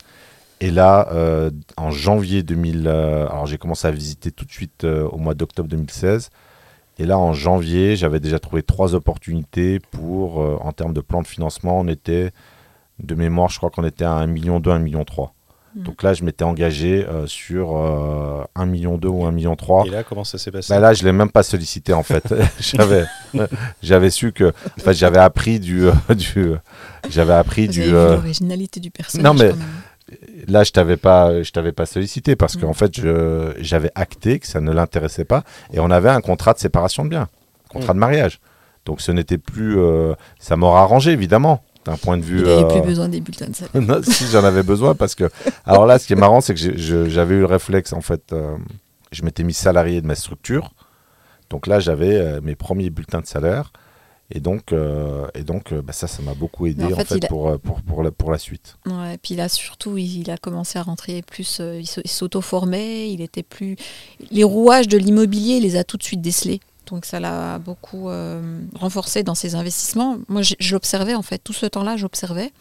[0.59, 1.07] Et là,
[1.77, 5.69] en janvier 2000, euh, alors j'ai commencé à visiter tout de suite au mois d'octobre
[5.69, 6.29] 2016.
[6.99, 11.27] Et là, en janvier, j'avais déjà trouvé trois opportunités pour, en termes de plan de
[11.27, 12.31] financement, on était,
[12.99, 15.33] de mémoire, je crois qu'on était à 1 million 2, 1 million 3.
[15.75, 15.83] Mhm.
[15.83, 19.85] Donc là, je m'étais engagé euh, sur euh, 1 million 2 ou 1 million 3.
[19.85, 22.23] Et là, comment ça s'est passé Bah là, je l'ai même pas sollicité en fait.
[22.59, 23.05] j'avais,
[23.81, 26.51] j'avais su que, en fait, j'avais appris du, euh, du,
[27.09, 27.81] j'avais appris Vous du.
[27.81, 29.25] avez vu euh, l'originalité du personnage.
[29.25, 29.67] non, mais- quand même.
[30.47, 32.75] là, je t'avais pas, je t'avais pas sollicité parce qu'en Mm.
[32.75, 36.59] fait, je, j'avais acté que ça ne l'intéressait pas et on avait un contrat de
[36.59, 37.27] séparation de biens,
[37.69, 38.39] contrat de mariage.
[38.85, 42.39] Donc, ce n'était plus, euh, ça m'aurait arrangé évidemment d'un point de vue.
[42.39, 43.71] Il n'avait euh, plus besoin des bulletins de salaire.
[43.81, 45.29] non, si j'en avais besoin parce que
[45.65, 46.77] alors là ce qui est marrant c'est que
[47.09, 48.55] j'avais eu le réflexe en fait euh,
[49.11, 50.71] je m'étais mis salarié de ma structure
[51.49, 53.71] donc là j'avais euh, mes premiers bulletins de salaire
[54.31, 54.73] et donc
[55.35, 58.01] et donc bah, ça ça m'a beaucoup aidé en en fait, a- pour, pour pour
[58.03, 61.61] la pour la suite Ouais, puis là, surtout, il, il a commencé à rentrer plus.
[61.61, 63.75] il s'auto-formait, il était plus.
[64.31, 66.61] Les rouages de l'immobilier, il les a tout de suite décelés.
[66.87, 70.17] Donc ça l'a beaucoup euh, renforcé dans ses investissements.
[70.27, 71.37] Moi, je l'observais en fait.
[71.43, 72.51] Tout ce temps-là, j'observais.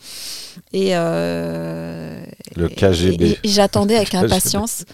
[0.72, 2.24] Et, euh,
[2.56, 3.24] Le KGB.
[3.24, 4.85] Et, et j'attendais avec impatience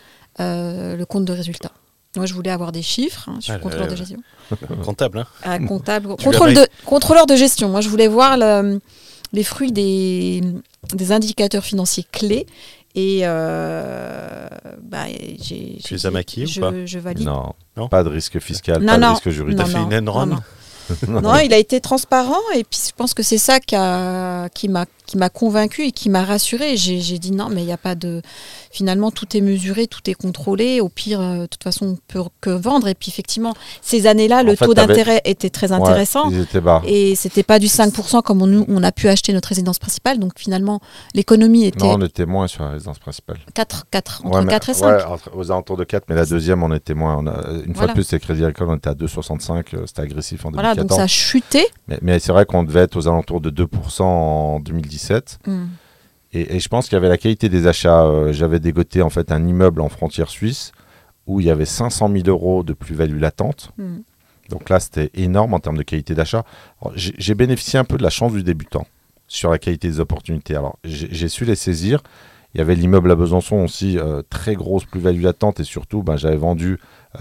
[0.41, 1.73] euh, le compte de résultat.
[2.17, 3.29] Moi, je voulais avoir des chiffres.
[3.29, 4.19] hein, je suis Ah, contrôleur de gestion.
[4.85, 7.69] Comptable, hein Ah, comptable, contrôle de, contrôleur de gestion.
[7.69, 8.81] Moi, je voulais voir le-
[9.35, 10.41] les fruits des,
[10.95, 12.47] des indicateurs financiers clés.
[12.94, 14.48] Et euh,
[14.83, 15.05] bah,
[15.42, 17.27] j'ai, Tu les as maquillés ou je, pas je valide.
[17.27, 17.88] non, Non.
[17.88, 19.07] pas de risque fiscal Non, pas non.
[19.09, 20.38] de risque juridique T'as fait une enron non.
[21.20, 24.68] Non, il a été transparent et puis je pense que c'est ça qui, a- qui
[24.68, 26.77] m'a qui m'a convaincu et qui m'a rassuré.
[26.77, 28.21] J'ai dit non, mais il n'y a pas de.
[28.71, 30.81] Finalement, tout est mesuré, tout est contrôlé.
[30.83, 32.87] Au pire, euh, de toute façon, on peut que vendre.
[32.88, 36.31] Et puis effectivement, ces années-là, le fait, taux d'intérêt était très Ouais, intéressant.
[36.31, 39.49] ils étaient bas Et c'était pas du 5% comme on, on a pu acheter notre
[39.49, 40.18] résidence principale.
[40.18, 40.81] Donc finalement,
[41.14, 44.51] l'économie était non on était moins sur la résidence principale 4, 4, entre Ouais, mais-
[44.51, 44.87] 4 et 5.
[44.99, 47.75] ouais, entre- aux alentours de 4 mais la deuxième on était moins on a- une
[47.75, 47.88] fois Voilà.
[47.88, 50.88] de plus c'est Crédit Agricole on était à 2,65 euh, c'était agressif en Voilà, 2014
[50.88, 51.66] donc ça a chuté.
[51.88, 54.61] Mais, mais c'est vrai qu'on devait être aux alentours de 2% en
[54.99, 55.39] 2017.
[55.47, 55.67] Hmm.
[56.33, 58.05] Et, et je pense qu'il y avait la qualité des achats.
[58.05, 60.73] Euh, J'avais dégoté en fait un immeuble en frontière suisse
[61.27, 63.71] où il y avait 500 000 euros de plus-value latente.
[63.79, 63.99] Hmm.
[64.49, 66.45] Donc là, c'était énorme en termes de qualité d'achat.
[66.95, 68.87] J'ai bénéficié un peu de la chance du débutant
[69.27, 70.57] sur la qualité des opportunités.
[70.57, 72.03] Alors, j'ai su les saisir.
[72.55, 75.61] Il y avait l'immeuble à Besançon aussi, euh, très grosse plus-value latente.
[75.61, 76.79] Et surtout, ben, j'avais vendu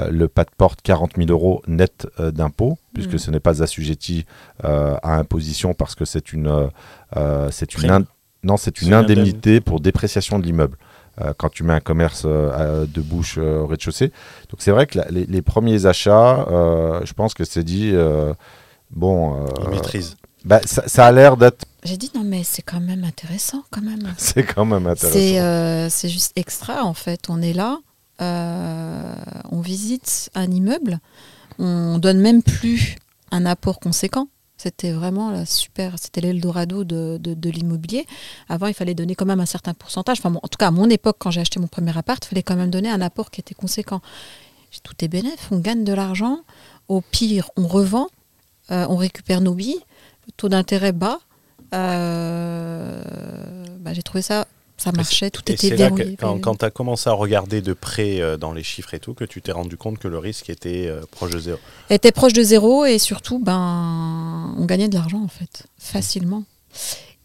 [0.10, 3.18] le pas de porte 40 000 euros net euh, d'impôts, puisque Mhm.
[3.20, 4.26] ce n'est pas assujetti
[4.66, 6.68] euh, à imposition parce que c'est une, euh,
[7.16, 8.06] euh, c'est une,
[8.44, 10.78] non, c'est une indemnité pour dépréciation de l'immeuble.
[11.20, 14.12] euh, quand tu mets un commerce euh, de bouche euh, au rez-de-chaussée.
[14.52, 17.90] Donc c'est vrai que la- les, les premiers achats, euh, je pense que c'est dit,
[17.92, 18.36] euh,
[18.92, 20.16] bon, euh, maîtrise.
[20.46, 23.82] bah, ça, ça a l'air d'être, J'ai dit non, mais c'est quand même intéressant, quand
[23.82, 24.14] même.
[24.20, 25.18] c'est quand même intéressant.
[25.18, 27.22] C'est euh, c'est juste extra en fait.
[27.30, 27.87] On est là, euh,
[28.20, 31.00] on visite un immeuble,
[31.60, 32.96] on donne même plus
[33.32, 34.28] un apport conséquent.
[34.58, 38.08] C'était vraiment la super, c'était l'Eldorado de, l'immobilier.
[38.50, 40.18] Avant, il fallait donner quand même un certain pourcentage.
[40.24, 42.56] En tout cas, à mon époque, quand j'ai acheté mon premier appart, il fallait quand
[42.56, 44.02] même donner un apport qui était conséquent.
[44.84, 46.42] Tout est bénéf, on gagne de l'argent.
[46.88, 48.08] Au pire, on revend,
[48.72, 49.80] euh, on récupère nos billes,
[50.26, 51.20] le taux d'intérêt bas.
[51.74, 53.02] Euh,
[53.80, 54.48] bah, j'ai trouvé ça,
[54.78, 56.18] ça marchait, tout Et était c'est là que, verrouillé.
[56.18, 59.14] quand, quand tu as commencé à regarder de près euh, dans les chiffres et tout,
[59.16, 61.60] que tu t'es rendu compte que le risque était euh, proche de zéro.
[61.90, 66.44] Était proche de zéro et surtout, ben, on gagnait de l'argent en fait, facilement.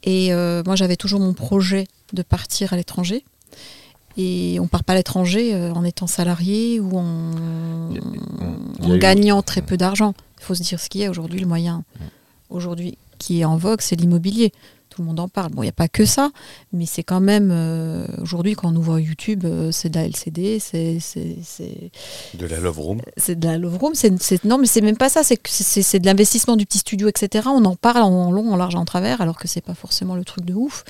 [0.05, 3.25] Et euh, moi, j'avais toujours mon projet de partir à l'étranger.
[4.19, 9.43] Et on part pas à l'étranger euh, en étant salarié ou en, a- eu- gagnant
[9.43, 10.15] très peu d'argent.
[10.39, 11.85] Il faut se dire ce qu'il y a aujourd'hui, le moyen
[12.51, 14.53] aujourd'hui qui est en vogue, c'est l'immobilier.
[14.95, 15.53] Tout le monde en parle.
[15.53, 16.31] Bon, il n'y a pas que ça,
[16.75, 20.59] mais c'est quand même euh, aujourd'hui quand on ouvre YouTube, euh, c'est de la LCD,
[20.61, 20.99] c'est
[22.35, 23.01] De la Love Room.
[23.17, 23.95] c'est de la love room.
[23.95, 25.23] C'est, c'est- non, mais c'est même pas ça.
[25.25, 27.49] C'est, de l'investissement du petit studio, etc.
[27.51, 30.25] On en parle en long, en large, en travers, alors que c'est pas forcément le
[30.25, 30.85] truc de ouf.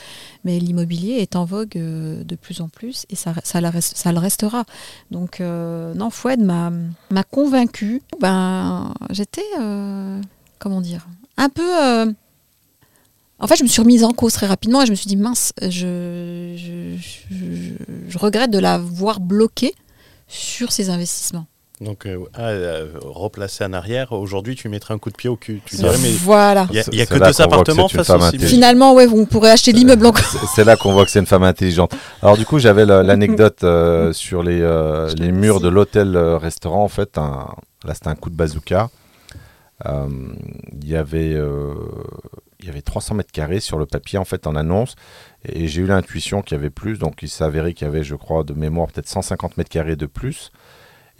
[0.44, 3.96] Mais l'immobilier est en vogue euh, de plus en plus et ça, ça, la reste-
[3.96, 4.64] ça le restera.
[5.12, 6.72] Donc, non, Foued m'a,
[7.30, 8.02] convaincu.
[8.20, 9.44] Ben, j'étais,
[10.58, 12.14] comment dire, un peu.
[13.42, 15.16] En fait, je me suis remise en cause très rapidement et je me suis dit,
[15.16, 16.96] mince, je, je,
[17.30, 17.74] je-
[18.08, 19.74] je regrette de l'avoir bloqué
[20.28, 21.46] sur ces investissements.
[21.80, 25.34] Donc, euh, ah, euh, replacer en arrière, aujourd'hui, tu mettrais un coup de pied au
[25.34, 25.60] cul.
[25.66, 26.68] Tu dirais, mais Voilà.
[26.70, 28.20] il n'y a, que deux que appartements une face au.
[28.46, 30.24] Finalement, ouais, on pourrait acheter l'immeuble encore.
[30.24, 31.92] C'est- C'est là qu'on voit que c'est une femme intelligente.
[32.22, 36.84] Alors du coup, j'avais la- l'anecdote euh, sur les, euh, les murs de l'hôtel-restaurant.
[36.84, 37.48] En fait, un-
[37.84, 38.88] là, c'était un coup de bazooka.
[39.86, 40.06] Euh,
[40.80, 41.74] Il y avait, euh,
[42.62, 44.94] il y avait 300 mètres carrés sur le papier, en fait, en annonce.
[45.44, 46.98] Et j'ai eu l'intuition qu'il y avait plus.
[46.98, 50.06] Donc, il s'avérait qu'il y avait, je crois, de mémoire, peut-être 150 mètres carrés de
[50.06, 50.52] plus.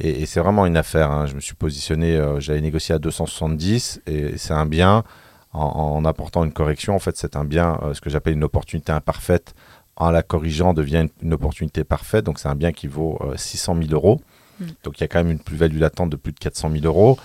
[0.00, 1.10] Et, et c'est vraiment une affaire.
[1.10, 1.26] hein.
[1.26, 4.02] Je me suis positionné, euh, j'avais négocié à 270.
[4.06, 5.04] Et c'est un bien,
[5.52, 8.44] en, en apportant une correction, en fait, c'est un bien, euh, ce que j'appelle une
[8.44, 9.54] opportunité imparfaite.
[9.96, 12.24] En la corrigeant, devient une, une opportunité parfaite.
[12.24, 14.20] Donc, c'est un bien qui vaut euh, 600 000 euros.
[14.60, 14.64] Mm.
[14.84, 17.18] Donc, il y a quand même une plus-value latente de plus de 400 000 euros.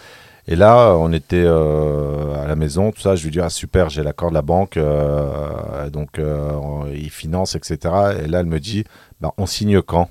[0.48, 3.16] Et là, on était euh, à la maison, tout ça.
[3.16, 7.10] Je lui dis ah super, j'ai l'accord de la banque, euh, donc euh, on- il
[7.10, 8.14] finance, etc.
[8.24, 8.86] Et là, elle me dit,
[9.20, 10.10] bah, on signe quand?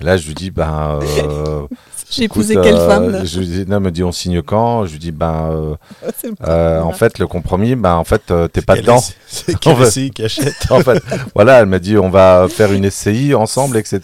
[0.00, 1.00] Là, je lui dis, ben.
[1.02, 1.62] euh,
[2.10, 4.12] J'ai écoute, épousé quelle euh, femme là Je lui dis, non, elle me dit, on
[4.12, 4.84] signe quand?
[4.86, 5.50] Je lui dis, ben.
[5.50, 5.74] euh,
[6.46, 9.02] euh, en fait, le compromis, ben, en fait, euh, t'es pas dedans.
[9.26, 9.90] C'est En quel fait.
[9.90, 11.02] SCI qui achète en fait,
[11.34, 14.00] voilà, elle m'a dit, on va faire une SCI ensemble, etc.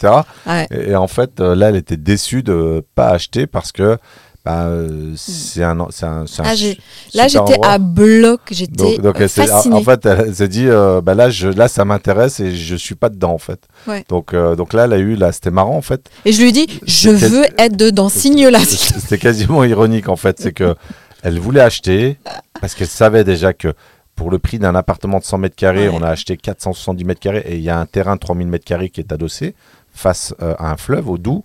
[0.47, 0.67] Ouais.
[0.71, 3.97] Et, et en fait, là, elle était déçue de pas acheter parce que
[4.43, 6.75] bah, euh, c'est un, c'est un, c'est un Ah, su-
[7.13, 7.67] Là, j'étais endroit.
[7.69, 9.75] à bloc, j'étais Donc, fascinée.
[9.75, 12.95] en fait, elle s'est dit, euh, bah là, je, là, ça m'intéresse et je suis
[12.95, 13.61] pas dedans, en fait.
[13.87, 14.03] Ouais.
[14.09, 16.09] Donc, euh, donc là, elle a eu, là, c'était marrant, en fait.
[16.25, 18.59] Et je lui ai dit, je C'était- veux être dedans, signe là.
[18.65, 20.39] C'était quasiment ironique, en fait.
[20.39, 20.75] C'est que
[21.23, 22.17] elle voulait acheter
[22.61, 23.73] parce qu'elle savait déjà que
[24.15, 25.95] pour le prix d'un appartement de 100 mètres carrés, Ouais.
[25.99, 28.65] on a acheté 470 mètres carrés et il y a un terrain de 3000 mètres
[28.65, 29.53] carrés qui est adossé
[29.93, 31.43] face à un fleuve, au Doubs.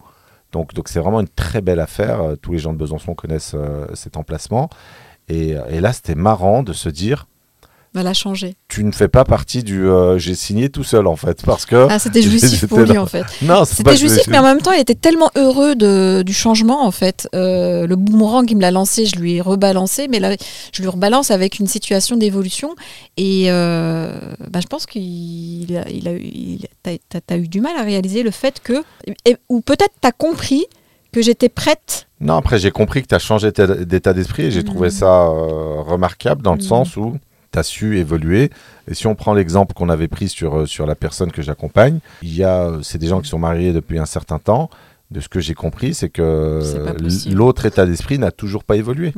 [0.75, 2.21] Donc, c'est vraiment une très belle affaire.
[2.23, 4.69] Euh, Tous les gens de Besançon connaissent euh, cet emplacement.
[5.29, 7.27] Et, et là, c'était marrant de se dire,
[7.97, 8.57] Elle a changé.
[8.69, 9.87] tu ne fais pas partie du.
[9.89, 11.87] euh, J'ai signé tout seul en fait, parce que.
[11.91, 13.25] Ah, c'était jouissif pour lui en fait.
[13.43, 16.91] Non, C'était jouissif, mais en même temps, il était tellement heureux de, du changement en
[16.91, 17.29] fait.
[17.35, 20.37] Euh, le boomerang, il me l'a lancé, je lui ai rebalancé, mais là,
[20.73, 22.75] je lui rebalance avec une situation d'évolution.
[23.17, 24.11] Et euh,
[24.51, 27.77] bah, je pense qu'il a, il a, eu- il- t'as, t'as- t'as eu du mal
[27.79, 28.83] à réaliser le fait que.
[29.25, 30.65] et- ou peut-être t'as compris
[31.13, 32.09] que j'étais prête.
[32.21, 35.81] Non, après, j'ai compris que tu as changé d'état- d'esprit et j'ai trouvé ça euh,
[35.83, 36.65] remarquable dans le Mhm.
[36.65, 37.17] sens où
[37.57, 38.51] tu as su évoluer.
[38.89, 42.01] Et si on prend l'exemple qu'on avait pris sur, euh, sur la personne que j'accompagne,
[42.23, 44.71] il y a, euh, c'est des gens qui sont mariés depuis un certain temps.
[45.13, 46.61] De ce que j'ai compris, c'est que
[47.31, 49.15] l'autre état d'esprit n'a toujours pas évolué.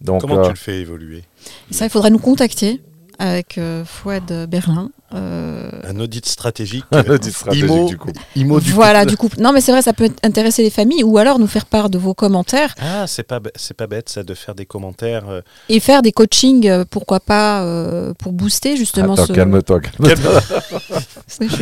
[0.00, 1.22] Donc, Comment euh, tu le fais évoluer?
[1.70, 2.80] Ça, il faudrait nous contacter
[3.20, 4.90] avec euh, Fouad Berlin.
[5.14, 6.84] euh, Un audit stratégique.
[6.92, 8.10] un audit stratégique IMO, du coup.
[8.34, 9.10] IMO du voilà, couple.
[9.10, 9.28] du coup.
[9.38, 11.98] Non, mais c'est vrai, ça peut intéresser les familles ou alors nous faire part de
[11.98, 15.28] vos commentaires Ah, c'est pas, c'est pas bête ça de faire des commentaires.
[15.28, 19.32] euh, et faire des coachings, euh, pourquoi pas, euh, pour booster justement Attends, ce.
[19.34, 20.40] calme-toi, calme-toi.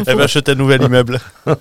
[0.07, 1.19] Elle va acheter un nouvel immeuble.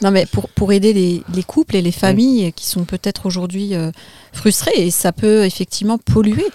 [0.00, 3.74] Non, mais pour, pour aider les, les couples et les familles qui sont peut-être aujourd'hui
[3.74, 3.90] euh,
[4.32, 6.46] frustrés, et ça peut effectivement polluer.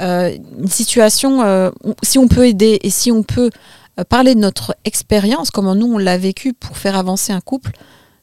[0.00, 1.70] Euh, une situation, euh,
[2.02, 3.50] si on peut aider et si on peut
[3.98, 7.72] euh, parler de notre expérience, comment nous on l'a vécu pour faire avancer un couple,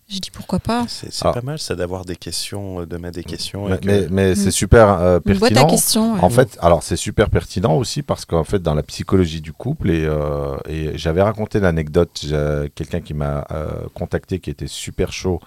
[0.08, 0.86] je dis pourquoi pas.
[0.88, 1.34] C'est Ah.
[1.34, 3.68] pas mal ça d'avoir des questions, de mettre des questions.
[3.68, 4.52] Mais, et que- mais- mais c'est Mm.
[4.52, 5.68] super euh, boîte à pertinent.
[5.68, 6.14] questions.
[6.14, 6.20] ouais.
[6.22, 9.90] En fait, alors c'est super pertinent aussi parce qu'en fait, dans la psychologie du couple,
[9.90, 15.12] et, euh, et j'avais raconté l'anecdote, j'ai quelqu'un qui m'a euh, contacté qui était super
[15.12, 15.42] chaud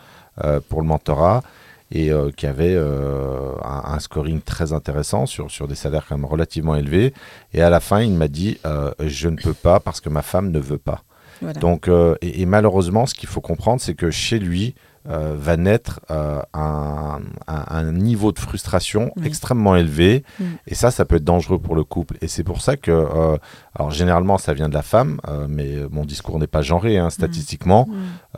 [0.44, 1.42] euh, pour le mentorat
[1.90, 6.16] et euh, qui avait euh, un, un scoring très intéressant sur, sur des salaires quand
[6.16, 7.14] même relativement élevés.
[7.54, 10.22] Et à la fin, il m'a dit euh, Je ne peux pas parce que ma
[10.22, 11.02] femme ne veut pas.
[11.40, 11.58] Voilà.
[11.60, 11.88] Donc,
[12.20, 14.74] et, et malheureusement, ce qu'il faut comprendre, c'est que chez lui
[15.08, 19.26] euh, va naître euh, un, un- un niveau de frustration Oui.
[19.26, 20.24] extrêmement élevé.
[20.40, 20.44] Mm.
[20.66, 22.16] Et ça, ça peut être dangereux pour le couple.
[22.20, 23.36] Et c'est pour ça que, euh,
[23.74, 27.88] alors généralement, ça vient de la femme, mais mon discours n'est pas genré hein, statistiquement.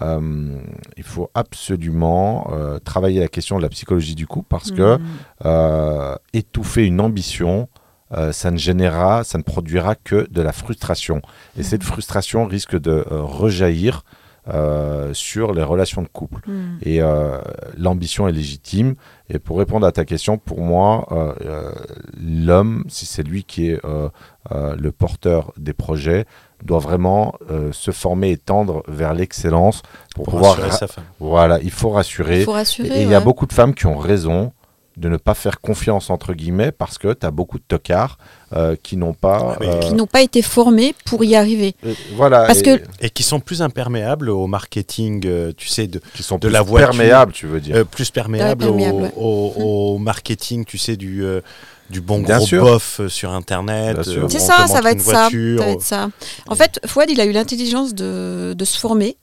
[0.01, 0.59] Mm.
[0.96, 2.51] Il faut absolument
[2.85, 6.16] travailler la question de la psychologie du couple parce que Mm.
[6.33, 7.68] étouffer une ambition,
[8.12, 11.23] euh, ça ne générera, ça ne produira que de la frustration.
[11.57, 14.03] Et cette frustration risque de euh, rejaillir
[14.52, 16.42] euh, sur les relations de couple.
[16.48, 16.78] Mm.
[16.82, 17.38] Et euh,
[17.76, 18.94] l'ambition est légitime.
[19.28, 21.72] Et pour répondre à ta question, pour moi, euh, euh,
[22.20, 24.08] l'homme, si c'est lui qui est euh,
[24.52, 26.24] euh, le porteur des projets,
[26.64, 29.82] doit vraiment euh, se former et tendre vers l'excellence
[30.14, 30.50] pour, pour pouvoir.
[30.56, 31.04] rassurer ra- sa femme.
[31.20, 32.40] Voilà, il faut rassurer.
[32.40, 32.88] Il faut rassurer.
[33.00, 34.52] Et il y a beaucoup de femmes qui ont raison
[35.00, 38.18] de ne pas faire confiance, entre guillemets, parce que tu as beaucoup de tocards
[38.52, 39.56] euh, qui n'ont pas...
[39.60, 39.66] Oui.
[39.66, 41.74] euh, qui n'ont pas été formés pour y arriver.
[41.86, 45.86] euh, voilà, Parce et- que- Et qui sont plus imperméables au marketing, euh, tu sais,
[45.86, 46.90] de, qui sont de plus la voiture.
[46.90, 47.76] perméables, tu veux dire.
[47.76, 49.12] euh, plus perméables, Ouais, perméables, au, ouais.
[49.16, 51.40] au- au marketing, tu sais, du, euh,
[51.88, 52.62] du bon Bien gros sûr.
[52.62, 54.06] bof sur Internet.
[54.06, 55.22] Euh, C'est ça, ça va être ça.
[55.22, 56.10] voiture, ça va être ça.
[56.46, 59.16] En fait, Fouad, il a eu l'intelligence de, de se former,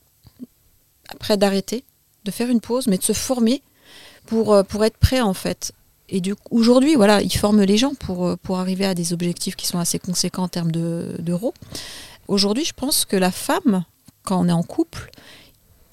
[1.10, 1.84] après d'arrêter,
[2.24, 3.62] de faire une pause, mais de se former
[4.28, 5.72] pour, euh, pour être prêt en fait.
[6.10, 9.12] Et du coup, aujourd'hui, voilà, ils forment les gens pour, euh, pour arriver à des
[9.12, 11.52] objectifs qui sont assez conséquents en termes de- d'euros.
[12.28, 13.84] Aujourd'hui, je pense que la femme,
[14.24, 15.10] quand on est en couple,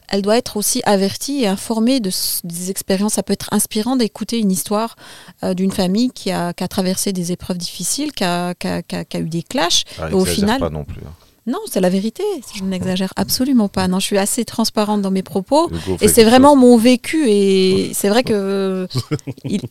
[0.07, 2.11] elle doit être aussi avertie et informée de,
[2.43, 3.13] des expériences.
[3.13, 4.95] Ça peut être inspirant d'écouter une histoire
[5.43, 8.81] euh, d'une famille qui a, qui a traversé des épreuves difficiles, qui a, qui a-
[8.83, 9.83] qui eu des clashs.
[9.99, 11.01] Ah, au exagère final- pas non plus.
[11.05, 11.11] hein.
[11.47, 12.23] Non, c'est la vérité.
[12.55, 13.87] Je n'exagère absolument pas.
[13.87, 15.69] Non, je suis assez transparente dans mes propos.
[16.01, 16.61] Et c'est vraiment chose.
[16.61, 17.29] mon vécu.
[17.29, 18.87] Et c'est vrai que.
[19.43, 19.61] il-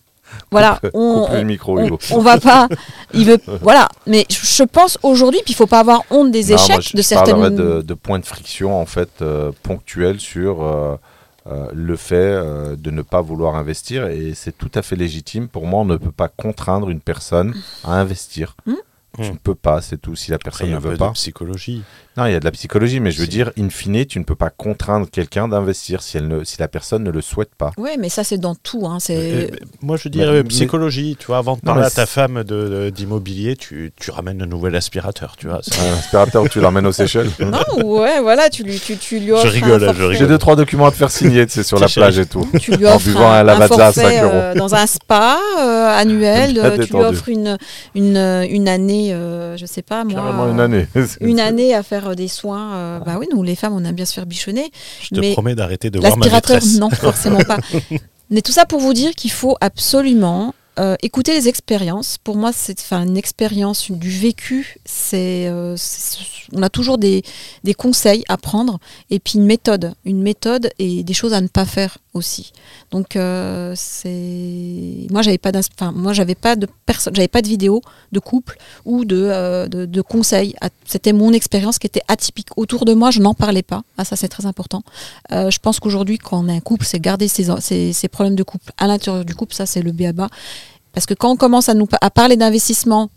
[0.50, 0.80] voilà.
[0.94, 1.78] On, le micro,
[2.10, 2.68] on, va pas.
[3.14, 3.38] Il veut.
[3.60, 3.88] Voilà.
[4.06, 6.96] Mais je pense aujourd'hui, puis il faut pas avoir honte des Non, moi, échecs je,
[6.96, 7.54] de certaines.
[7.54, 10.96] de, de points de friction en fait euh, ponctuels sur euh,
[11.46, 12.16] euh, le fait
[12.76, 15.46] de ne pas vouloir investir et c'est tout à fait légitime.
[15.48, 18.56] Pour moi, on ne peut pas contraindre une personne à investir.
[19.16, 19.22] Hmm.
[19.22, 19.32] Tu Hmm.
[19.34, 20.16] ne peux pas, c'est tout.
[20.16, 21.12] Si la personne ne veut de pas.
[21.12, 21.82] psychologie.
[22.16, 24.24] Non, il y a de la psychologie, mais je veux dire, in fine, tu ne
[24.24, 27.72] peux pas contraindre quelqu'un d'investir si, elle ne, si la personne ne le souhaite pas.
[27.76, 28.86] Ouais, mais ça c'est dans tout.
[28.86, 28.98] Hein.
[29.10, 29.50] Euh, C'est.
[29.82, 31.16] moi, je mais- dirais mais- psychologie.
[31.18, 34.46] Tu vois, avant de parler à ta femme de- de- d'immobilier, tu, tu ramènes un
[34.46, 35.34] nouvel aspirateur.
[35.36, 35.58] Tu vois.
[35.62, 37.30] C'est- Un aspirateur, tu l'emmènes aux Seychelles.
[37.40, 39.48] Non, ouais, voilà, tu lui, tu, tu lui offres.
[39.48, 40.14] rigole, un je rigole.
[40.16, 42.48] J'ai deux, trois documents à te faire signer, tu sais, sur la plage et tout.
[42.60, 44.32] Tu lui En offres buvant un, un Lavazza à forfait, 5 euros.
[44.34, 46.58] euh, dans un spa euh, annuel.
[46.64, 47.58] Euh, tu lui offres une,
[47.94, 50.14] une, une année, euh, je sais pas moi.
[50.14, 50.86] Carrément une euh, année.
[51.20, 52.74] Une année à faire euh, des soins.
[52.74, 54.70] euh, bah oui, nous les femmes, on aime bien se faire bichonner.
[55.00, 56.78] Je te promets d'arrêter de voir ma maîtresse.
[56.78, 57.58] non, forcément pas.
[58.30, 62.18] Mais tout ça pour vous dire qu'il faut absolument euh, écouter les expériences.
[62.18, 64.76] Pour moi, c'est une expérience du vécu.
[64.84, 65.76] C'est, euh,
[66.52, 67.22] on a toujours des,
[67.62, 68.78] des conseils à prendre
[69.10, 72.52] et puis une méthode, une méthode et des choses à ne pas faire aussi.
[72.90, 75.52] Donc, euh, c'est moi, j'avais pas,
[75.92, 77.82] moi, j'avais pas de personne, j'avais pas de vidéo
[78.12, 80.54] de couple ou de, euh, de, conseils.
[80.84, 82.48] C'était mon expérience qui était atypique.
[82.56, 83.82] Autour de moi, je n'en parlais pas.
[83.98, 84.82] Ah, ça, c'est très important.
[85.32, 88.36] Euh, je pense qu'aujourd'hui, quand on est un couple, c'est garder ses, ses, ses problèmes
[88.36, 89.54] de couple à l'intérieur du couple.
[89.54, 90.28] Ça, c'est le B à bas.
[90.94, 93.10] Parce que quand on commence à parler d'investissement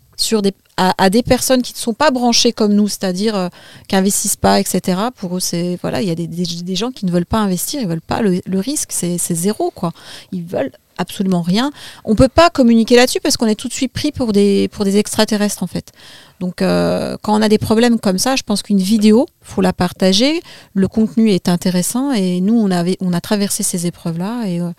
[0.76, 3.48] à, des personnes qui ne sont pas branchées comme nous, c'est-à-dire euh,
[3.88, 4.98] qui investissent pas, etc.
[5.16, 7.88] Pour eux, c'est voilà, il y a des, gens qui ne veulent pas investir, ils
[7.88, 9.92] veulent pas le, risque, c'est zéro quoi.
[10.32, 11.70] Ils veulent absolument rien.
[12.04, 15.62] On peut pas communiquer là-dessus parce qu'on est tout de suite pris pour des extraterrestres
[15.62, 15.92] en fait.
[16.40, 19.72] Donc euh, quand on a des problèmes comme ça, je pense qu'une vidéo, faut la
[19.72, 20.40] partager.
[20.74, 24.60] Le contenu est intéressant et nous on avait on a traversé ces épreuves là et
[24.60, 24.70] euh,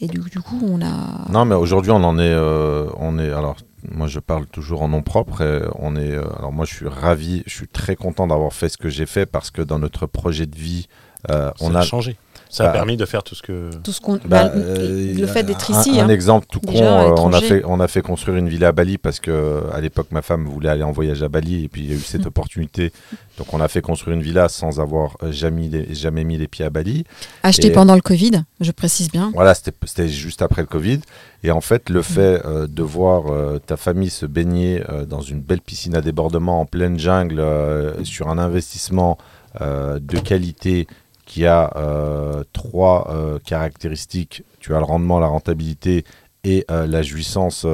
[0.00, 3.30] et du, du coup on a Non, mais aujourd'hui, on en est, euh, on est.
[3.30, 3.56] Alors,
[3.90, 5.42] moi, je parle toujours en nom propre.
[5.42, 6.12] Et on est.
[6.12, 7.42] euh, alors, moi, je suis ravi.
[7.46, 10.46] Je suis très content d'avoir fait ce que j'ai fait parce que dans notre projet
[10.46, 10.88] de vie,
[11.30, 11.82] euh, on a a.
[11.82, 12.16] changé.
[12.52, 13.70] Ça a Bah, permis de faire tout ce que.
[13.84, 16.08] tout ce qu'on Bah, bah, euh, le fait d'être ici Un, hein.
[16.08, 18.68] exemple tout con, Déjà, à euh, on, a fait, on a fait construire une villa
[18.68, 21.68] à Bali parce que à l'époque, ma femme voulait aller en voyage à Bali et
[21.68, 22.26] puis il y a eu cette Mm.
[22.28, 22.92] opportunité.
[23.38, 26.48] Donc, on a fait construire une villa sans avoir euh, jamais, les- jamais mis les
[26.48, 27.04] pieds à Bali.
[27.44, 29.30] acheté et- pendant le Covid, je précise bien.
[29.32, 31.00] Voilà, c'était juste après le Covid.
[31.44, 31.92] Et en fait, Mm.
[31.94, 35.94] le fait euh, de voir euh, ta famille se baigner euh, dans une belle piscine
[35.94, 39.18] à débordement en pleine jungle euh, sur un investissement
[39.60, 40.86] euh, de qualité
[41.30, 44.42] qui a euh, trois euh, caractéristiques.
[44.58, 46.04] Tu as le rendement, la rentabilité
[46.42, 47.64] et euh, la jouissance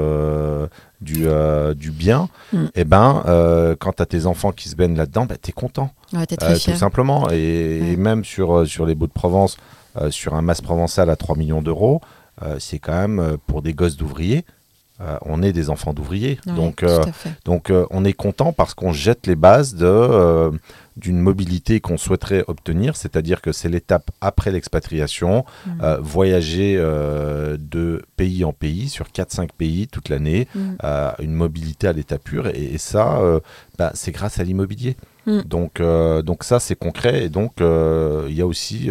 [1.01, 1.27] du,
[1.77, 2.29] du bien.
[2.53, 2.64] Mm.
[2.75, 5.53] Et ben, euh, quand tu as tes enfants qui se baignent là-dedans, bah, tu es
[5.53, 5.90] content.
[6.12, 7.31] Ouais, tout simplement.
[7.31, 7.33] Et,
[7.81, 7.92] Ouais.
[7.92, 9.57] et même sur, sur les bouts de Provence,
[10.11, 12.03] sur un mas provençal à 3 millions d'euros,
[12.59, 14.45] c'est quand même pour des gosses d'ouvriers.
[15.01, 16.38] euh, on est des enfants d'ouvriers.
[16.47, 17.03] Ouais, donc, euh,
[17.45, 20.51] donc euh, on est content parce qu'on jette les bases de,
[20.97, 25.71] d'une mobilité qu'on souhaiterait obtenir, c'est-à-dire que c'est l'étape après l'expatriation, Mm.
[25.83, 30.61] euh, voyager euh, de pays en pays, sur 4-5 pays toute l'année, Mm.
[30.85, 32.47] euh, une mobilité à l'état pur.
[32.49, 33.21] Et, et ça,
[33.79, 34.97] bah, c'est grâce à l'immobilier.
[35.27, 35.41] Mm.
[35.43, 35.83] Donc,
[36.25, 37.25] donc ça, c'est concret.
[37.25, 38.89] Et donc, il y a aussi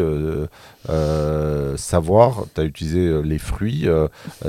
[1.78, 3.88] savoir, tu as utilisé les fruits,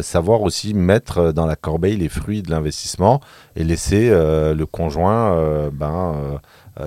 [0.00, 3.20] savoir aussi mettre dans la corbeille les fruits de l'investissement
[3.56, 6.40] et laisser le conjoint ben,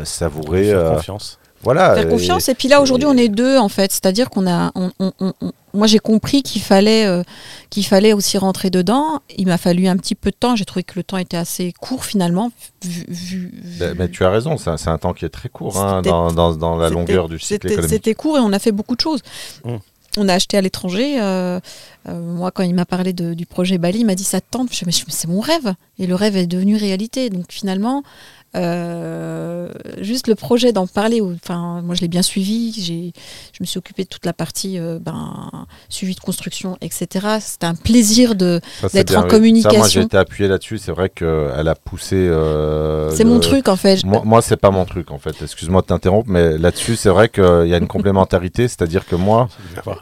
[0.04, 0.65] savourer.
[0.65, 1.39] Faire euh, confiance.
[1.63, 1.95] voilà.
[1.95, 2.49] Faire et- confiance.
[2.49, 3.91] Et puis là, aujourd'hui, on est deux, en fait.
[3.91, 4.71] C'est-à-dire qu'on a.
[4.75, 7.21] on- on- on- on- moi, j'ai compris qu'il fallait, euh,
[7.69, 9.21] qu'il fallait aussi rentrer dedans.
[9.38, 10.56] Il m'a fallu un petit peu de temps.
[10.56, 12.52] J'ai trouvé que le temps était assez court, finalement.
[12.84, 16.02] Vu, vu- vu- mais tu as raison, c'est un, temps qui est très court hein,
[16.02, 17.89] dans, dans- dans la longueur du cycle c'était- économique.
[17.91, 19.21] C'était court et on a fait beaucoup de choses.
[19.63, 19.75] Mm.
[20.17, 21.21] On a acheté à l'étranger.
[21.21, 21.60] euh,
[22.08, 24.47] euh, moi, quand il m'a parlé de- du projet Bali, il m'a dit ça te
[24.49, 24.69] tente.
[24.73, 25.75] Je me suis dit, mais c'est mon rêve.
[25.99, 27.30] Et le rêve est devenu réalité.
[27.30, 28.02] Donc finalement,
[28.56, 29.70] euh,
[30.02, 32.74] juste le projet d'en parler, enfin, moi je l'ai bien suivi.
[32.78, 33.14] j'ai-
[33.54, 35.50] Je me suis occupée de toute la partie euh, ben,
[35.90, 37.08] suivi de construction, etc.
[37.42, 39.28] C'était un plaisir d'être en oui.
[39.30, 39.71] communication.
[39.71, 40.78] Ça, moi, j'ai été appuyé là-dessus.
[40.78, 42.15] C'est vrai qu'elle a poussé.
[42.15, 44.04] euh, c'est le- mon truc en fait.
[44.04, 45.36] Moi, moi c'est pas mon truc en fait.
[45.42, 48.67] Excuse-moi de t'interrompre, mais là-dessus, c'est vrai qu'il y a une complémentarité.
[48.67, 49.50] C'est-à-dire que moi.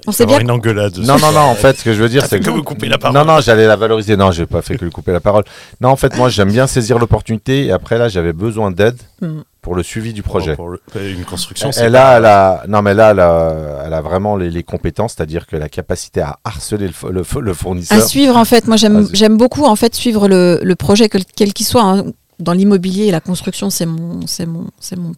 [0.05, 0.97] On avoir bien- une engueulade.
[0.99, 2.45] Non, non, non, en fait, ce que je veux dire, c'est que.
[2.45, 3.17] que vous couper la parole.
[3.17, 4.15] Non, non, j'allais la valoriser.
[4.17, 5.43] Non, j'ai pas fait que lui couper la parole.
[5.81, 7.65] Non, en fait, moi, j'aime bien saisir l'opportunité.
[7.65, 9.41] Et après, là, j'avais besoin d'aide Mm.
[9.61, 10.55] pour le suivi du projet.
[10.55, 13.93] Pour le- une construction, c'est Elle a, elle a, non mais là, elle a, elle
[13.93, 17.41] a vraiment les, les compétences, c'est-à-dire que la capacité à harceler le, fo- le, fo-
[17.41, 17.97] le fournisseur.
[17.97, 18.67] À suivre en fait.
[18.67, 21.83] Moi j'aime beaucoup en fait suivre le, le projet quel quel qu'il soit.
[21.83, 22.05] hein.
[22.39, 25.11] Dans l'immobilier et la construction, c'est mon c'est mon c'est mon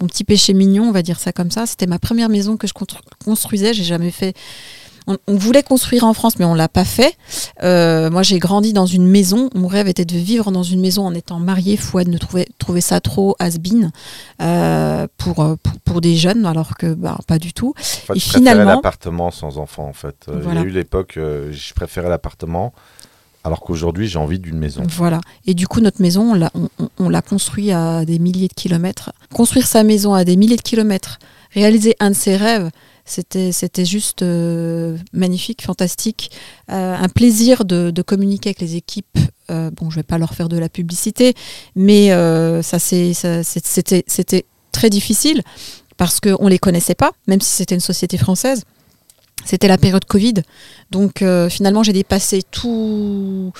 [0.00, 1.66] mon petit péché mignon, on va dire ça comme ça.
[1.66, 3.72] C'était ma première maison que je constru- construisais.
[3.74, 4.34] J'ai jamais fait.
[5.08, 7.16] On, on voulait construire en France, mais on l'a pas fait.
[7.62, 9.50] Euh, moi, j'ai grandi dans une maison.
[9.54, 11.76] Mon rêve était de vivre dans une maison en étant mariée.
[11.76, 13.90] Fouad ne trouvait, trouvait ça trop has-been
[14.40, 17.74] euh, pour, pour, pour des jeunes, alors que bah, pas du tout.
[17.76, 19.86] En fait, et je finalement- l'appartement sans enfant.
[19.88, 20.60] En fait, Euh, Voilà.
[20.60, 22.72] il y a eu l'époque, je préférais l'appartement,
[23.44, 24.82] alors qu'aujourd'hui, j'ai envie d'une maison.
[24.90, 25.20] Voilà.
[25.46, 26.50] Et du coup, notre maison, on l'a,
[26.98, 29.12] on l'a construit à des milliers de kilomètres.
[29.32, 31.18] Construire sa maison à des milliers de kilomètres,
[31.54, 32.68] réaliser un de ses rêves,
[33.08, 36.30] c'était, juste euh, magnifique, fantastique.
[36.70, 39.18] Euh, un plaisir de, communiquer avec les équipes.
[39.50, 41.34] Euh, bon, je vais pas leur faire de la publicité,
[41.74, 42.10] mais
[42.62, 45.42] ça, c'est, c'était, très difficile
[45.96, 48.64] parce qu'on les connaissait pas, même si c'était une société française.
[49.48, 50.34] C'était la période Covid.
[50.90, 53.50] Donc euh, finalement, j'ai dépassé tout,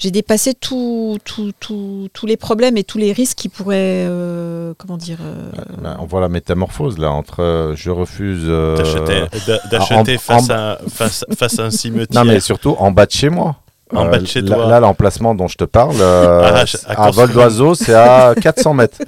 [0.00, 4.74] j'ai dépassé tout, tout, tout- tous les problèmes et tous les risques qui pourraient, euh,
[4.76, 8.42] comment dire, euh, on voit la métamorphose là entre euh, je refuse.
[8.46, 8.76] euh,
[9.70, 12.24] D'acheter face, en- à, face, face à un cimetière.
[12.24, 13.56] Non, mais surtout en bas de chez moi.
[13.94, 14.66] En bas de chez là- toi.
[14.66, 18.74] Là, l'emplacement dont je te parle, euh, À- à à, vol d'oiseau, c'est à 400
[18.74, 18.98] mètres.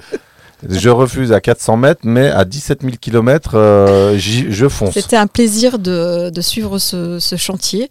[0.67, 3.55] Je refuse à 400 mètres, mais à 17 000 km,
[4.17, 4.93] je fonce.
[4.93, 7.89] C'était un plaisir de, de suivre ce, ce chantier,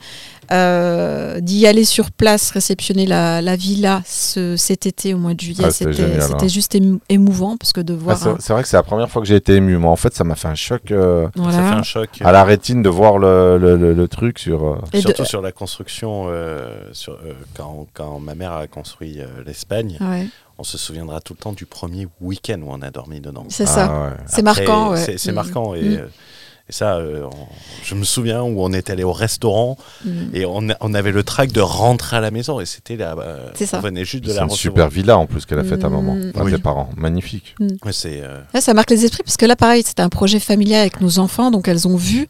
[0.51, 5.41] euh, d'y aller sur place, réceptionner la, la villa ce- cet été au mois de
[5.41, 5.65] juillet.
[5.67, 6.49] Ah, c'était c'était génial, c'était hein.
[6.49, 8.17] juste émou- émouvant parce que de Ah, voir.
[8.19, 9.77] c'est un- c'est vrai que c'est la première fois que j'ai été ému.
[9.77, 12.09] Moi, en fait, ça m'a fait un choc euh, Ça fait un choc.
[12.23, 14.65] à la rétine de voir le, le- le- le truc sur.
[14.65, 19.21] euh, de- Surtout sur la construction, euh, sur, euh, quand, quand ma mère a construit
[19.21, 20.27] euh, l'Espagne, Ouais,
[20.59, 23.47] on se souviendra tout le temps du premier week-end où on a dormi dedans.
[23.49, 23.87] c'est ah, ça.
[24.03, 24.17] ouais.
[24.27, 24.91] C'est marquant.
[24.91, 25.01] ouais.
[25.01, 25.35] C'est c'est Mm.
[25.37, 25.75] marquant.
[25.75, 25.95] Et, Mm.
[25.95, 26.07] euh,
[26.69, 27.47] et ça, euh, on-
[27.83, 30.11] je me souviens où on est allé au restaurant Mm.
[30.35, 33.17] et on, avait le trac de rentrer à la maison et c'était là.
[33.55, 33.79] C'est ça.
[33.79, 34.89] On venait juste de C'est la une recevoir.
[34.89, 36.53] super villa en plus qu'elle a faite à maman, enfin, Oui.
[36.53, 36.91] tes parents.
[36.97, 37.55] Magnifique.
[37.61, 40.41] Ouais, c'est, euh, Ouais, ça marque les esprits parce que là, pareil, c'était un projet
[40.41, 42.29] familial avec nos enfants, donc elles ont vu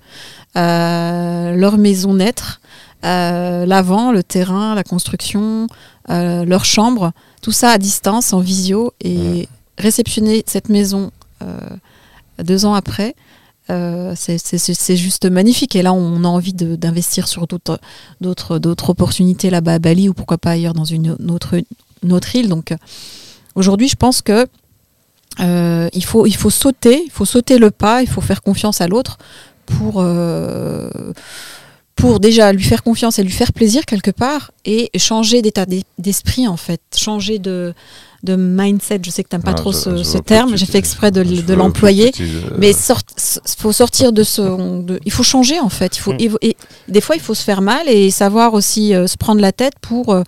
[0.56, 2.60] euh, leur maison naître,
[3.04, 5.66] euh, l'avant, le terrain, la construction,
[6.10, 11.10] euh, leur chambre, tout ça à distance, en visio, et réceptionner cette maison
[11.42, 11.56] euh,
[12.42, 13.14] deux ans après.
[13.70, 17.78] euh, c'est- juste magnifique et là on a envie d'investir sur d'autres
[18.88, 21.54] opportunités là-bas à Bali ou pourquoi pas ailleurs dans une autre,
[22.02, 22.74] une autre île donc
[23.54, 24.46] aujourd'hui je pense que
[25.40, 28.80] euh, il, faut, il faut sauter, il faut sauter le pas, il faut faire confiance
[28.80, 29.18] à l'autre
[29.66, 30.90] pour, euh,
[31.98, 35.82] pour déjà lui faire confiance et lui faire plaisir quelque part et changer d'état d'es-
[35.98, 37.74] d'esprit en fait, changer de,
[38.24, 39.00] de mindset.
[39.04, 41.10] Je sais que tu n'aimes pas Ah, trop je- ce, je terme, j'ai fait exprès
[41.10, 41.22] de,
[41.54, 42.10] l'employer.
[42.12, 42.26] tu-
[42.58, 44.42] Mais il faut sortir de ce.
[44.82, 45.96] de- il faut changer en fait.
[45.96, 46.38] Il faut, Mm.
[46.42, 46.56] et
[46.88, 49.74] des fois, il faut se faire mal et savoir aussi euh, se prendre la tête
[49.80, 50.22] pour, euh,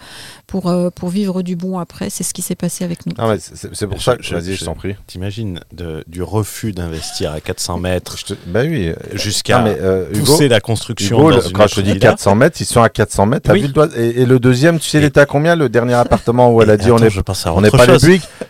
[0.47, 2.11] pour, euh, pour vivre du bon après.
[2.11, 3.15] C'est ce qui s'est passé avec nous.
[3.39, 4.23] C'est pour Je- ça que.
[4.23, 4.95] je- Vas-y, je- t'en prie.
[5.07, 5.61] T'imagines
[6.09, 8.93] du refus d'investir à 400 mètres te- Bah oui.
[9.15, 12.01] jusqu'à euh, Hugo, pousser la construction Hugo, dans une quand je te dis villa.
[12.11, 13.43] 400 mètres, ils sont à 400 mètres.
[13.47, 13.61] T'as Oui.
[13.63, 15.95] vu le doigt et, et le deuxième, tu sais, il était à combien Le dernier
[16.35, 17.71] appartement où elle a dit on est, je pense à on n'est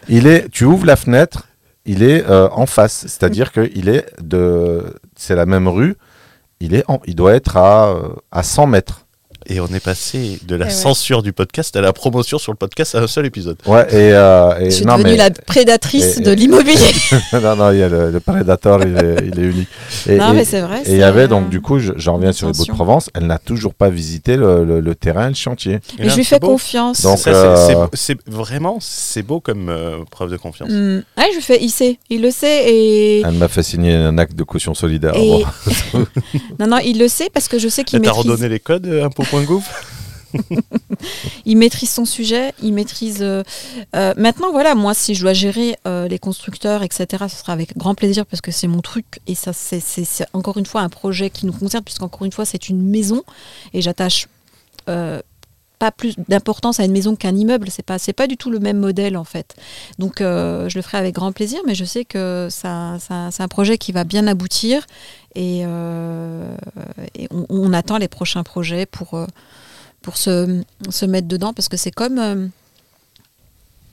[0.09, 1.47] Il est, tu ouvres la fenêtre,
[1.87, 3.03] il est euh, en face.
[3.03, 4.95] C'est-à-dire qu'il est de.
[5.17, 5.97] C'est la même rue.
[6.61, 9.07] Il, est en- il doit être à, euh, à 100 mètres.
[9.53, 10.75] Et on est passé de la Eh ouais.
[10.75, 13.57] censure du podcast à la promotion sur le podcast à un seul épisode.
[13.67, 14.13] Ouais, et.
[14.13, 16.77] euh, et- Je suis non, devenue mais- la prédatrice et- de l'immobilier.
[17.33, 19.69] non, non, il y a le, le Predator, il est, il est unique.
[20.09, 20.83] Et, non, et- mais c'est vrai.
[20.87, 22.73] et il y avait donc, du coup, je- j'en reviens sur les attention.
[22.75, 25.75] Beaux-de-Provence, elle n'a toujours pas visité le, le- le terrain, le chantier.
[25.75, 26.47] Et Mais là, je lui fais beau.
[26.51, 27.03] confiance.
[27.03, 30.71] Donc, euh, c'est vraiment c'est beau comme euh, preuve de confiance.
[30.71, 30.99] Hmm.
[31.19, 34.17] Ouais, je lui fais, il sait, il le sait et Elle m'a fait signer un
[34.17, 35.15] acte de caution solidaire.
[35.17, 35.45] Et- Bon.
[36.61, 38.61] non non, il le sait parce que je sais qu'il Et T'as maîtrise, redonné les
[38.61, 38.87] codes
[41.45, 43.19] il maîtrise son sujet, il maîtrise.
[43.21, 43.43] euh,
[43.97, 47.77] euh, maintenant voilà, moi si je dois gérer euh, les constructeurs etc, ce sera avec
[47.77, 49.81] grand plaisir parce que c'est mon truc et ça c'est
[50.33, 53.23] encore une fois un projet qui nous concerne puisqu'encore une fois c'est une maison
[53.73, 54.29] et j'attache.
[54.87, 58.59] pas plus d'importance à une maison qu'un immeuble, c'est pas c'est pas du tout le
[58.59, 59.57] même modèle en fait.
[59.99, 62.99] Donc je le ferai avec grand plaisir, mais je sais que ça-
[63.31, 64.87] c'est un projet qui va bien aboutir
[65.35, 66.57] et, euh,
[67.15, 69.27] et on, on attend les prochains projets pour euh,
[70.03, 72.47] pour se, se mettre dedans parce que c'est comme euh,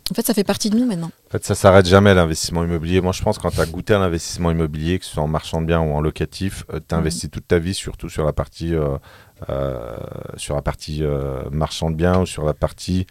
[0.09, 1.11] En fait, ça fait partie de nous maintenant.
[1.27, 3.01] En fait, ça s'arrête jamais l'investissement immobilier.
[3.01, 5.27] Moi, je pense que quand tu as goûté à l'investissement immobilier, que ce soit en
[5.27, 8.73] marchand de biens ou en locatif, tu investis toute ta vie, surtout sur la partie,
[8.73, 9.97] euh,
[10.37, 11.03] sur la partie
[11.51, 13.05] marchand de biens ou sur la partie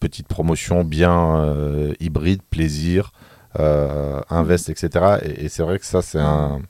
[0.00, 1.54] petite promotion, bien
[2.00, 3.12] hybride, plaisir,
[3.54, 5.18] invest, etc.
[5.22, 6.60] Et, et c'est vrai que ça, c'est un,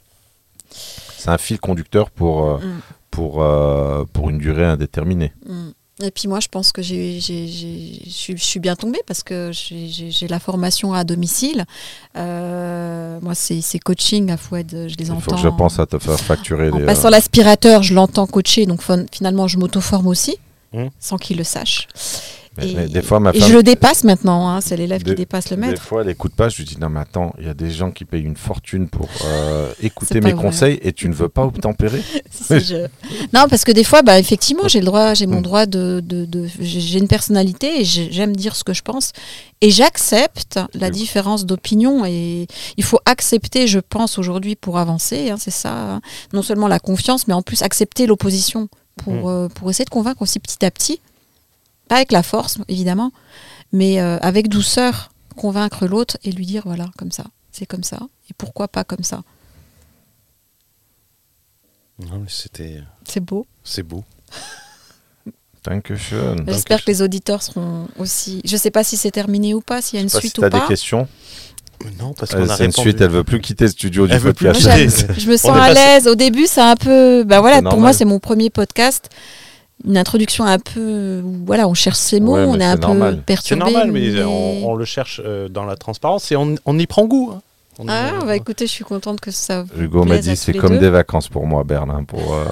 [1.19, 2.81] c'est un fil conducteur pour, euh, Mm.
[3.11, 5.33] pour, euh, pour une durée indéterminée.
[5.47, 5.69] Mm.
[6.05, 9.51] Et puis moi, je pense que j'ai- j'ai- j'ai- je suis- bien tombée parce que
[9.53, 11.65] j'ai- la formation à domicile.
[12.23, 15.21] Euh, moi, c'est c'est coaching à Foued, je les Il entends.
[15.21, 16.87] faut que je pense à te faire facturer En les.
[16.87, 20.37] passant euh, l'aspirateur, je l'entends coacher, donc fin- finalement, je m'auto-forme aussi,
[20.73, 20.87] Mm.
[21.01, 21.89] sans qu'il le sache.
[22.59, 25.11] Mais- Et, mais des fois, ma et je le dépasse maintenant, hein, c'est l'élève Des-
[25.13, 25.83] qui dépasse le Des maître.
[25.83, 26.49] fois, elle écoute pas.
[26.49, 28.89] Je lui dis non, mais attends, il y a des gens qui payent une fortune
[28.89, 30.43] pour euh, écouter mes vrai.
[30.43, 32.03] conseils et tu ne veux pas obtempérer.
[32.31, 32.87] Si, si, je-
[33.35, 36.25] Non, parce que des fois, bah, effectivement, j'ai le droit, j'ai mon droit de, de,
[36.25, 39.13] de- j'ai une personnalité et j'ai- j'aime dire ce que je pense
[39.61, 42.47] et j'accepte la différence d'opinion et
[42.77, 46.01] il faut accepter, je pense aujourd'hui pour avancer, hein, c'est ça, hein.
[46.33, 49.23] non seulement la confiance, mais en plus accepter l'opposition pour Mm.
[49.29, 51.01] euh, pour essayer de convaincre aussi petit à petit,
[51.89, 53.11] pas avec la force évidemment,
[53.73, 57.99] mais euh, avec douceur, convaincre l'autre et lui dire voilà comme ça, c'est comme ça
[58.31, 59.23] et pourquoi pas comme ça,
[61.99, 62.81] Non, mais c'était.
[63.05, 63.47] c'est beau.
[63.65, 64.05] C'est beau.
[66.47, 68.41] J'espère que les auditeurs seront aussi.
[68.45, 70.49] Je sais pas si c'est terminé ou pas, s'il y a une suite si ou
[70.49, 70.61] pas.
[70.61, 71.07] des questions.
[72.01, 73.01] Non, parce Euh, qu'on a C'est une suite.
[73.03, 75.07] Elle veut plus quitter le studio du Elle veut plus Moi, podcast.
[75.07, 76.09] j'aime- je me sens à l'aise.
[76.09, 77.23] Au début, c'est un peu.
[77.25, 77.81] Bah voilà, pour normal.
[77.81, 79.11] moi, c'est mon premier podcast.
[79.87, 81.23] Une introduction un peu.
[81.25, 83.15] où, Voilà, on cherche ses mots, Ouais, on est un peu normal.
[83.19, 83.61] C'est perturbé.
[83.65, 87.07] normal, mais on, on le cherche euh, dans la transparence et on, on y prend
[87.07, 87.31] goût.
[87.35, 87.41] hein.
[87.81, 89.63] On Ah, bah écoutez, je suis contente que ça.
[89.63, 90.79] vous Hugo m'a dit c'est comme deux.
[90.81, 92.45] des vacances pour moi, Berlin, pour, euh,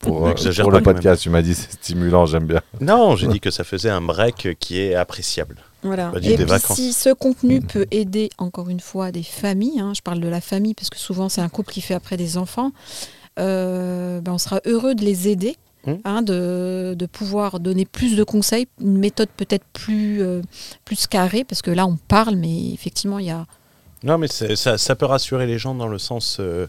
[0.00, 1.22] pour, euh, N'exagère pour pas le podcast.
[1.22, 2.60] Tu m'as dit c'est stimulant, j'aime bien.
[2.80, 5.58] Non, j'ai dit que ça faisait un break qui est appréciable.
[5.84, 6.10] Voilà.
[6.20, 6.44] Et puis,
[6.74, 10.40] si ce contenu peut aider, encore une fois, des familles, hein, je parle de la
[10.40, 12.72] famille parce que souvent c'est un couple qui fait après des enfants,
[13.38, 15.56] euh, ben, on sera heureux de les aider,
[15.88, 15.96] Mm.
[16.04, 20.42] hein, de, de pouvoir donner plus de conseils, une méthode peut-être plus, euh,
[20.84, 23.46] plus carrée, parce que là on parle, mais effectivement il y a.
[24.04, 26.66] Non, mais c'est- ça, ça peut rassurer les gens dans le sens, euh,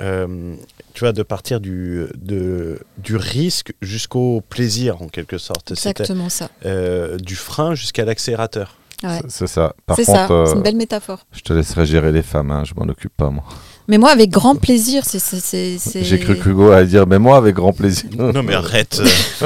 [0.00, 0.54] euh,
[0.94, 5.70] tu vois, de partir du, de, du risque jusqu'au plaisir, en quelque sorte.
[5.72, 6.50] Exactement ça.
[6.66, 8.76] euh, du frein jusqu'à l'accélérateur.
[9.02, 9.20] Ouais.
[9.28, 9.74] C'est- ça.
[9.86, 11.20] Par C'est contre, ça, euh, c'est une belle métaphore.
[11.32, 13.44] je te laisserai gérer les femmes, hein, je m'en occupe pas moi.
[13.88, 15.18] Mais moi, avec grand plaisir, c'est.
[15.18, 18.10] c'est- c'est- c'est- J'ai cru qu'Hugo allait dire, mais moi avec grand plaisir.
[18.16, 19.00] Non, mais arrête.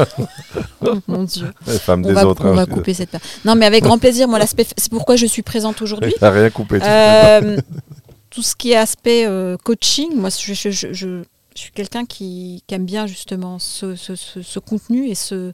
[0.85, 1.47] Oh, mon Dieu.
[1.69, 2.45] Les femmes On des va, autres.
[2.45, 3.21] on hein, va couper cette part.
[3.45, 4.67] Non, mais avec grand plaisir, moi, l'aspect.
[4.77, 6.13] C'est pourquoi je suis présente aujourd'hui.
[6.19, 6.81] T'as rien coupé.
[6.81, 7.57] tu Euh,
[8.31, 11.23] tout ce qui est aspect euh, coaching, moi je, je- je- je-
[11.55, 15.53] je suis quelqu'un qui, qui aime bien justement ce, ce- ce- ce contenu et ce,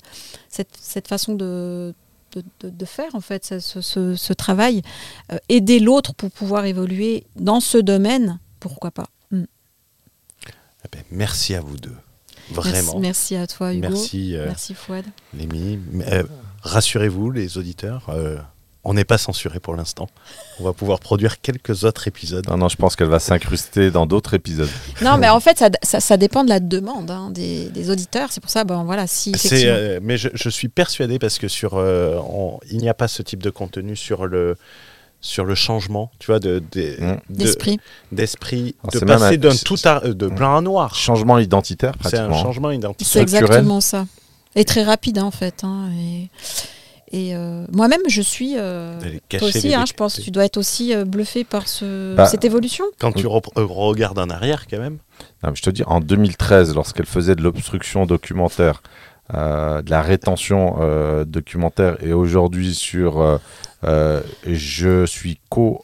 [0.49, 1.93] cette, cette façon de,
[2.35, 4.81] de, de- de faire en fait ce, ce- ce- ce travail.
[5.33, 9.07] Euh, aider l'autre pour pouvoir évoluer dans ce domaine, pourquoi pas.
[9.31, 9.45] Mm.
[10.85, 11.95] Eh ben, merci à vous deux.
[12.55, 12.99] Merci, Vraiment.
[12.99, 13.89] merci à toi Hugo.
[13.91, 15.05] Merci, euh, Merci Fouad.
[15.35, 15.79] Lémi.
[16.11, 16.23] Euh,
[16.63, 18.39] Rassurez-vous, les auditeurs, euh,
[18.85, 20.09] on n'est pas censuré pour l'instant.
[20.59, 22.49] On va pouvoir produire quelques autres épisodes.
[22.49, 24.69] Non, non, je pense qu'elle va s'incruster dans d'autres épisodes.
[25.03, 28.33] Non, mais en fait, ça, ça- ça dépend de la demande hein, des, des auditeurs.
[28.33, 29.75] C'est pour ça, bon, voilà, si C'est, effectivement.
[29.77, 33.09] euh, mais je, je suis persuadé parce que sur, euh, on- il n'y a pas
[33.09, 34.57] ce type de contenu sur le,
[35.21, 37.19] sur le changement, tu vois, de, de- Mm.
[37.31, 37.81] de- d'esprit.
[38.13, 40.95] d'esprit, de passer un- d'un tout à, euh, de blanc à noir.
[40.95, 42.43] Changement identitaire, C'est un pratiquement.
[42.43, 43.09] changement identitaire.
[43.13, 44.07] C'est exactement ça.
[44.55, 45.65] Et très rapide, hein, en fait.
[45.65, 46.29] hein, et
[47.11, 48.55] et euh, moi-même, je suis.
[48.59, 49.01] euh,
[49.31, 52.27] toi aussi, hein, je pense que tu dois être aussi euh, bluffé par ce, Bah,
[52.27, 52.85] cette évolution.
[52.99, 54.99] Quand tu re- regardes en arrière, quand même.
[55.43, 58.83] Non, mais je te dis, en 2013, lorsqu'elle faisait de l'obstruction documentaire,
[59.35, 63.23] euh, de la rétention euh, documentaire, et aujourd'hui sur
[63.85, 65.39] euh, je suis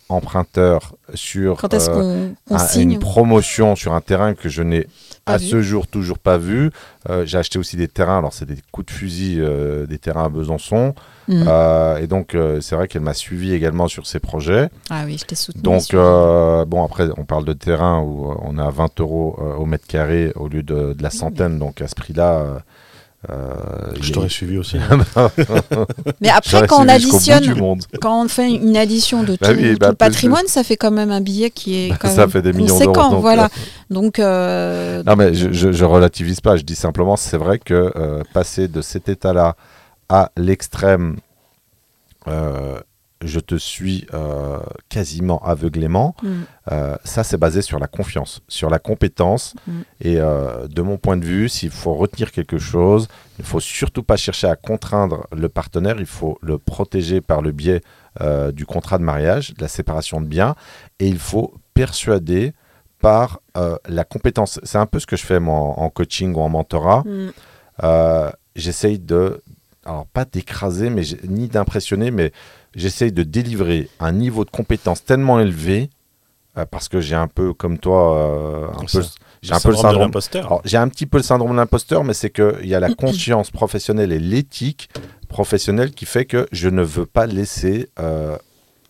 [0.08, 1.58] co-emprunteur sur
[2.00, 4.86] euh, un- une promotion sur un terrain que je n'ai
[5.26, 5.46] à vu.
[5.46, 6.70] ce jour toujours pas vu.
[7.08, 9.40] Euh, J'ai acheté aussi des terrains, alors c'est des coups de fusil,
[9.88, 10.94] des terrains à Besançon.
[11.30, 14.68] Euh, et donc c'est vrai qu'elle m'a suivi également sur ces projets.
[14.90, 15.62] Ah oui, je t'ai soutenu.
[15.62, 19.86] Donc, bon, après, on parle de terrain où on est à 20 euros au mètre
[19.86, 21.58] carré au lieu de, de la centaine.
[21.58, 22.62] Donc, à ce prix-là.
[23.30, 23.54] Euh,
[24.00, 24.76] Je t'aurais suivi aussi.
[26.20, 29.78] Mais après, quand on additionne, quand on fait une addition de tout, Bah oui, tout
[29.78, 32.30] bah, le patrimoine, ça fait quand même un billet qui est Bah, quand ça même
[32.30, 32.92] fait des millions conséquent.
[32.92, 33.10] d'euros.
[33.12, 33.44] donc, voilà.
[33.44, 33.48] euh,
[33.90, 36.56] Donc, euh, Non, mais je, je, je relativise pas.
[36.56, 39.56] Je dis simplement, c'est vrai que euh, passer de cet état-là
[40.08, 41.16] à l'extrême,
[42.28, 42.78] euh,
[43.22, 44.58] je te suis euh,
[44.88, 46.28] quasiment aveuglément, Mm.
[46.72, 49.54] euh, ça c'est basé sur la confiance, sur la compétence.
[49.66, 49.72] Mm.
[50.00, 53.08] Et euh, de mon point de vue, s'il faut retenir quelque chose,
[53.38, 57.42] il ne faut surtout pas chercher à contraindre le partenaire, il faut le protéger par
[57.42, 57.80] le biais
[58.52, 60.54] du contrat de mariage, de la séparation de biens,
[61.00, 62.52] et il faut persuader
[63.00, 63.40] par
[63.88, 64.60] la compétence.
[64.62, 67.02] C'est un peu ce que je fais moi, en, coaching ou en mentorat.
[67.04, 68.30] Mm.
[68.54, 69.42] J'essaye de,
[69.84, 72.30] alors pas d'écraser, mais ni d'impressionner, mais
[72.76, 75.90] j'essaye de délivrer un niveau de compétence tellement élevé,
[76.56, 79.02] euh, parce que j'ai un peu, comme toi, euh, un peu,
[79.42, 80.02] j'ai un peu le de syndrome.
[80.02, 80.60] l'imposteur.
[80.64, 83.50] J'ai un petit peu le syndrome de l'imposteur, mais c'est qu'il y a la conscience
[83.50, 84.88] professionnelle et l'éthique
[85.28, 88.36] professionnelle qui fait que je ne veux pas laisser euh,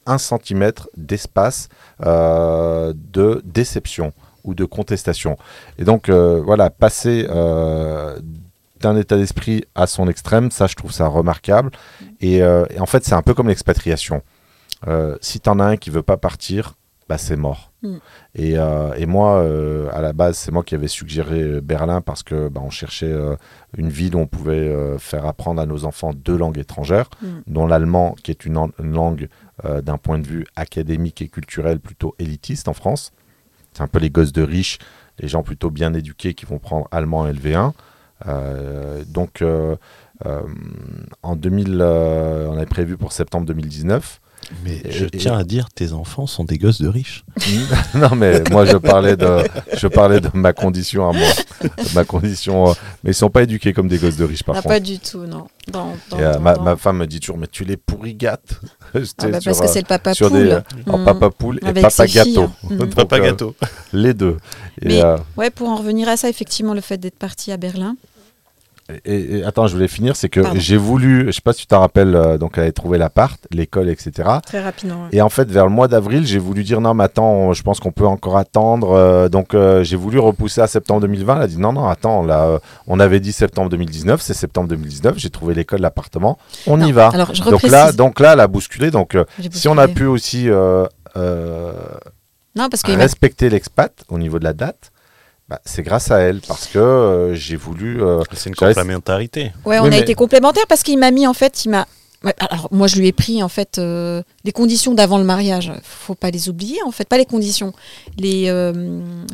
[0.06, 1.68] un centimètre d'espace
[2.04, 4.12] euh, de déception
[4.44, 5.38] ou de contestation.
[5.78, 8.18] Et donc, euh, voilà, passer euh,
[8.84, 11.70] d'un état d'esprit à son extrême, ça, je trouve ça remarquable.
[12.20, 14.22] Et, euh, et en fait, c'est un peu comme l'expatriation.
[14.86, 16.74] Euh, si tu en as un qui veut pas partir,
[17.08, 17.70] bah, c'est mort.
[17.82, 17.96] Mm.
[18.36, 22.22] Et, euh, et moi, euh, à la base, c'est moi qui avais suggéré Berlin parce
[22.22, 23.36] que bah, on cherchait euh,
[23.76, 27.26] une ville où on pouvait faire apprendre à nos enfants deux langues étrangères, Mm.
[27.46, 29.28] dont l'allemand, qui est une, an- une langue
[29.82, 33.12] d'un point de vue académique et culturel plutôt élitiste en France.
[33.72, 34.78] C'est un peu les gosses de riches,
[35.20, 37.72] les gens plutôt bien éduqués qui vont prendre allemand LV1.
[38.26, 39.76] Euh, donc, euh,
[40.26, 40.42] euh,
[41.22, 44.20] en 2000, euh, on avait prévu pour septembre 2019.
[44.64, 47.24] Mais Et- je et- tiens à dire, tes enfants sont des gosses de riches.
[47.94, 49.38] non, mais moi, je parlais de,
[49.76, 51.28] je parlais de ma condition à moi.
[51.94, 52.68] Ma condition.
[52.70, 52.72] euh,
[53.02, 54.74] mais ils sont pas éduqués comme des gosses de riches, par Ah, contre.
[54.74, 55.46] pas du tout, non.
[55.70, 57.76] Dans, dans- Et, euh, dans- ma, dans- ma femme me dit toujours, mais tu les
[57.76, 58.60] pourrigates.
[58.94, 60.30] Ah bah, parce que euh, c'est le papa poule.
[60.30, 61.04] des en Mm.
[61.04, 62.48] papa poule et Avec papa gâteau.
[62.70, 63.54] Donc, Papa gâteau.
[63.92, 64.36] les deux.
[64.80, 67.56] Et, Mais- euh, Ouais, pour en revenir à ça, effectivement, le fait d'être parti à
[67.56, 67.96] Berlin.
[69.04, 71.66] Et- et attends, je voulais finir, c'est que j'ai voulu, je sais pas si tu
[71.68, 74.28] t'en rappelles, euh, donc elle avait trouvé l'appart, l'école, etc.
[74.44, 75.04] Très rapidement.
[75.04, 75.08] ouais.
[75.12, 77.62] Et en fait, vers le mois d'avril, j'ai voulu dire non, mais attends, on- je
[77.62, 78.90] pense qu'on peut encore attendre.
[78.92, 81.36] euh, donc, euh, j'ai voulu repousser à septembre 2020.
[81.36, 84.68] Elle a dit non, non, attends, là, euh, on avait dit septembre 2019, c'est septembre
[84.68, 85.14] 2019.
[85.18, 86.38] J'ai trouvé l'école, l'appartement.
[86.66, 87.08] On y va.
[87.08, 88.90] Alors, je Donc là, donc là, elle a bousculé.
[88.90, 89.16] Donc,
[89.52, 90.48] si on a pu aussi
[92.56, 94.92] Non, parce m'a respecter l'expat au niveau de la date,
[95.54, 98.02] bah, c'est grâce à elle parce que euh, j'ai voulu.
[98.02, 99.52] euh, C'est une complémentarité.
[99.64, 101.86] Ouais, on Oui, a mais- été complémentaires parce qu'il m'a mis en fait, il m'a.
[102.38, 105.70] Alors moi je lui ai pris en fait euh, les conditions d'avant le mariage.
[105.82, 107.74] Faut pas les oublier en fait, pas les conditions.
[108.16, 108.72] Les euh,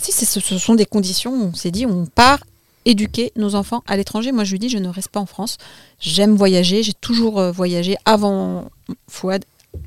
[0.02, 1.32] si c'est- ce, sont des conditions.
[1.32, 2.40] On s'est dit on part
[2.84, 4.32] éduquer nos enfants à l'étranger.
[4.32, 5.56] Moi je lui dis je ne reste pas en France.
[6.00, 6.82] J'aime voyager.
[6.82, 8.68] J'ai toujours voyagé avant
[9.08, 9.44] Fouad.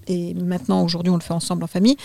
[0.08, 1.96] Et maintenant, aujourd'hui, on le fait ensemble en famille.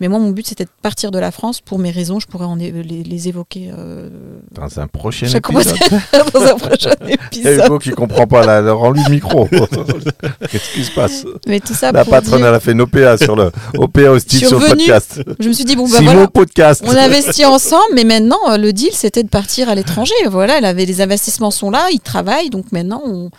[0.00, 2.20] Mais moi, mon but, c'était de partir de la France pour mes raisons.
[2.20, 4.08] Je pourrais en les, les évoquer euh,
[4.52, 5.78] dans un prochain Chaque épisode.
[6.34, 7.64] dans un prochain Il y a épisode.
[7.66, 8.44] Hugo qui comprend pas.
[8.44, 9.46] Là, rends-lui le micro.
[10.50, 12.80] Qu'est-ce qui se passe Mais tout ça La pour patronne, dire- elle a fait une
[12.82, 14.86] OPA sur le OPA hostile sur le Survenue.
[14.86, 15.22] podcast.
[15.38, 16.82] Je me suis dit, bon, bah voilà, podcast.
[16.86, 20.14] on investit ensemble, mais maintenant, euh, le deal, c'était de partir à l'étranger.
[20.30, 23.30] Voilà, elle avait, les investissements sont là, ils travaillent, donc maintenant, on,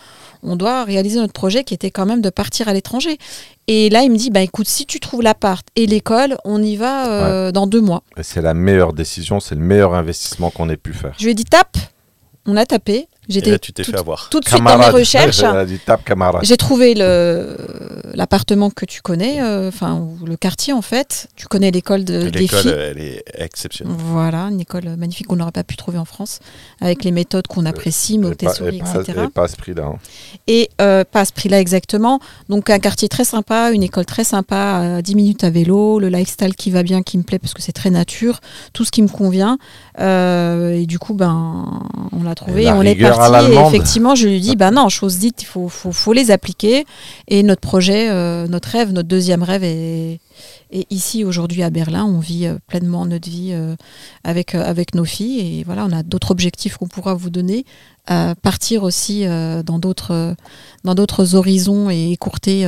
[0.43, 3.17] on doit réaliser notre projet qui était quand même de partir à l'étranger.
[3.67, 6.75] Et là, il me dit, bah écoute, si tu trouves l'appart et l'école, on y
[6.75, 8.03] va euh, dans deux mois.
[8.21, 11.13] C'est la meilleure décision, c'est le meilleur investissement qu'on ait pu faire.
[11.17, 11.77] Je lui ai dit, tape.
[12.45, 13.07] On a tapé.
[13.29, 14.29] Et J'étais là, tu t'es tout, fait avoir.
[14.29, 15.41] tout de suite dans mes recherches.
[16.43, 16.93] J'ai trouvé
[18.13, 21.27] l'appartement que tu connais, euh, enfin ou le quartier en fait.
[21.35, 22.71] Tu connais l'école de, des L'école, filles.
[22.77, 23.95] elle est exceptionnelle.
[23.97, 26.39] Voilà, une école magnifique qu'on n'aurait pas pu trouver en France,
[26.81, 29.19] avec les méthodes qu'on apprécie, Et pas, Montessori, etc.
[29.25, 29.83] et pas à ce prix-là.
[29.85, 29.95] hein.
[30.47, 32.19] Et euh, pas à ce prix-là exactement.
[32.49, 36.09] Donc un quartier très sympa, une école très sympa, à 10 minutes à vélo, le
[36.09, 38.39] lifestyle qui va bien, qui me plaît parce que c'est très nature,
[38.73, 39.57] tout ce qui me convient.
[39.99, 43.16] Euh, et du coup, ben, on l'a trouvé, Et on est rigueur
[43.51, 46.85] Et effectivement, je lui dis, ben non, chose dite, il faut, faut, faut les appliquer.
[47.27, 50.19] Et notre projet, euh, notre rêve, notre deuxième rêve est,
[50.71, 52.05] est ici aujourd'hui à Berlin.
[52.05, 53.75] On vit euh, pleinement notre vie euh,
[54.23, 55.59] avec, avec nos filles.
[55.59, 57.65] Et voilà, on a d'autres objectifs qu'on pourra vous donner.
[58.41, 60.33] Partir aussi euh, dans d'autres
[60.85, 62.65] dans d'autres horizons et écourter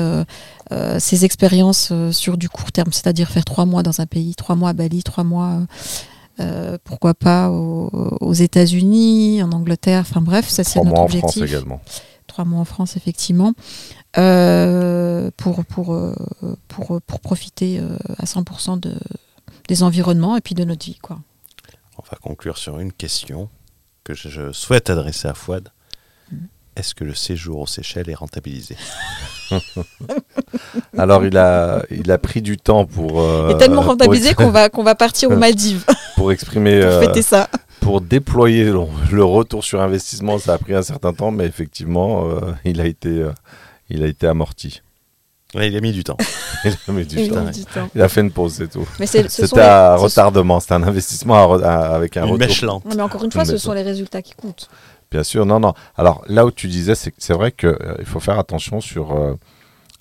[0.98, 4.72] ces expériences sur du court terme, c'est-à-dire faire trois mois dans un pays, trois mois
[4.72, 5.62] à Bali, trois mois,
[6.40, 7.90] euh, pourquoi pas aux,
[8.22, 11.44] aux États-Unis, en Angleterre, enfin bref, ça c'est Trois notre mois en France objectif.
[11.44, 11.82] également.
[12.28, 13.54] Trois mois en France, effectivement,
[14.18, 16.14] euh, pour, pour, euh,
[16.68, 17.82] pour, pour profiter
[18.18, 18.94] à 100% de,
[19.68, 21.00] des environnements et puis de notre vie.
[21.02, 21.20] Quoi.
[21.98, 23.50] On va conclure sur une question
[24.04, 25.70] que je souhaite adresser à Fouad.
[26.80, 28.78] Est-ce que le séjour aux Seychelles est rentabilisé
[30.98, 33.20] Alors, il a, il a pris du temps pour.
[33.22, 35.84] euh, Et tellement pour rentabilisé qu'on va, qu'on va partir aux Maldives
[36.16, 36.80] Pour exprimer.
[36.82, 37.50] pour euh, fêter ça.
[37.82, 38.80] pour déployer le,
[39.12, 42.86] le retour sur investissement, ça a pris un certain temps, mais effectivement, euh, il, a
[42.86, 43.32] été, euh,
[43.90, 44.82] il a été amorti.
[45.56, 46.18] Ouais, il a mis du temps.
[46.64, 47.44] Il a mis du Il temps.
[47.44, 47.90] met du temps.
[47.96, 48.88] Il a fait une pause, c'est tout.
[49.00, 51.64] Mais c'est- ce sont C'était à les- ce sont- retardement, c'était un investissement à re-
[51.64, 52.48] à- avec un Une retour.
[52.48, 52.86] mèche lente.
[52.86, 54.70] Non, mais encore une fois, ce sont les résultats qui comptent.
[55.12, 55.74] Bien sûr, non, non.
[55.96, 59.12] Alors là où tu disais, c'est vrai qu'il faut faire attention sur.
[59.14, 59.34] euh,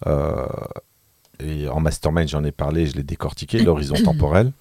[0.06, 0.46] euh,
[1.40, 4.52] et en mastermind, j'en ai parlé, je l'ai décortiqué, l'horizon temporel,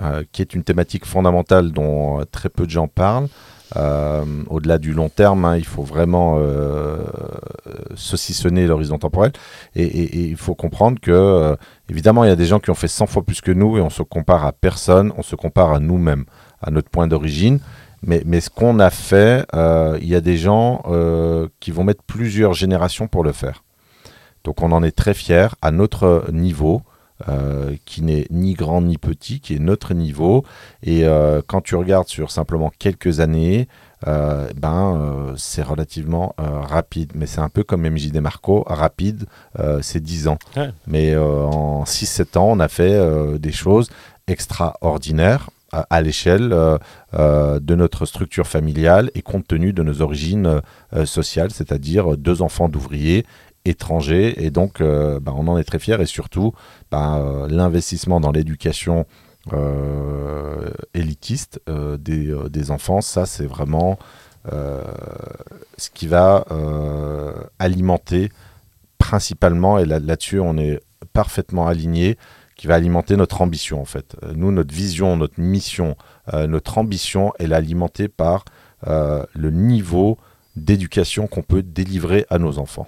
[0.00, 3.28] euh, qui est une thématique fondamentale dont euh, très peu de gens parlent.
[3.76, 7.04] Euh, Au-delà du long terme, hein, il faut vraiment euh,
[7.94, 9.32] saucissonner l'horizon temporel.
[9.76, 11.56] Et, et- et il faut comprendre que, euh,
[11.88, 13.80] évidemment, il y a des gens qui ont fait 100 fois plus que nous et
[13.80, 16.24] on se compare à personne, on se compare à nous-mêmes,
[16.62, 17.60] à notre point d'origine.
[18.02, 21.84] Mais, mais ce qu'on a fait, euh, il y a des gens euh, qui vont
[21.84, 23.62] mettre plusieurs générations pour le faire.
[24.44, 26.82] Donc on en est très fiers à notre niveau,
[27.28, 30.42] euh, qui n'est ni grand ni petit, qui est notre niveau.
[30.82, 33.68] Et euh, quand tu regardes sur simplement quelques années,
[34.06, 37.12] euh, ben c'est relativement rapide.
[37.14, 39.26] Mais c'est un peu comme MJ Demarco, rapide,
[39.82, 40.38] c'est 10 ans.
[40.56, 40.70] Ouais.
[40.86, 42.98] Mais en 6-7 ans, on a fait
[43.38, 43.90] des choses
[44.26, 46.78] extraordinaires à, l'échelle euh,
[47.14, 50.60] euh, de notre structure familiale et compte tenu de nos origines
[50.94, 53.24] euh, sociales, c'est-à-dire deux enfants d'ouvriers
[53.64, 54.42] étrangers.
[54.44, 56.54] Et donc, ben, on en est très fiers et surtout,
[56.92, 59.06] euh, l'investissement dans l'éducation
[60.94, 63.98] élitiste des, enfants, ça, c'est vraiment
[64.46, 66.44] ce qui va
[67.58, 68.30] alimenter
[68.98, 70.80] principalement, et là- là-dessus, on est
[71.12, 72.16] parfaitement aligné,
[72.60, 74.16] qui va alimenter notre ambition en fait.
[74.22, 75.96] Euh, Nous, notre vision, notre mission,
[76.34, 78.44] euh, notre ambition, elle est alimentée par
[78.86, 80.18] euh, le niveau
[80.56, 82.86] d'éducation qu'on peut délivrer à nos enfants.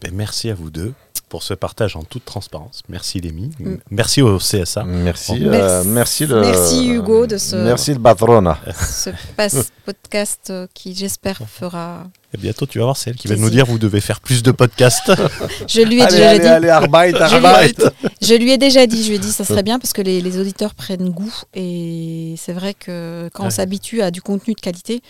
[0.00, 0.92] Ben, merci à vous deux
[1.28, 2.82] pour ce partage en toute transparence.
[2.90, 3.50] Merci Lémi.
[3.58, 3.74] Mm.
[3.90, 4.84] Merci au CSA.
[4.84, 5.44] Merci, Merci.
[5.46, 6.40] euh, merci le.
[6.42, 8.58] Merci, Hugo, de ce- Merci le patrona.
[8.82, 9.10] Ce
[9.86, 12.04] podcast euh, qui, j'espère, fera.
[12.34, 14.42] Et bientôt, tu vas voir, c'est elle qui va nous dire vous devez faire plus
[14.42, 15.10] de podcasts.
[15.68, 16.46] Je lui ai Allez, déjà allez, dit.
[16.46, 17.74] allez, Arbeit, Je lui, Arbeit.
[18.22, 20.20] je lui ai déjà dit, je lui ai dit, ça serait bien parce que les,
[20.20, 24.60] les auditeurs prennent goût et c'est vrai que quand on s'habitue à du contenu de
[24.60, 25.02] qualité,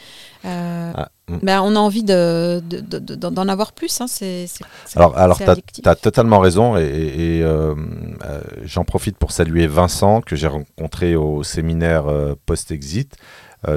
[0.45, 1.09] euh, Ah.
[1.43, 4.01] Ben, on a envie de, de- de- de- d'en avoir plus.
[4.01, 4.47] hein, c'est,
[4.95, 5.45] Alors, alors tu
[5.89, 7.75] as, totalement raison et, et, euh,
[8.25, 13.17] euh, j'en profite pour saluer Vincent que j'ai rencontré au séminaire euh, post-exit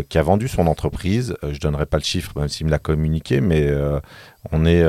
[0.10, 1.36] qui a vendu son entreprise.
[1.48, 3.72] Je donnerai pas le chiffre même s'il me l'a communiqué, mais
[4.52, 4.84] on est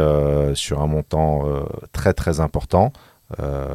[0.55, 1.45] sur un montant
[1.93, 2.95] très très important.
[3.41, 3.75] Euh,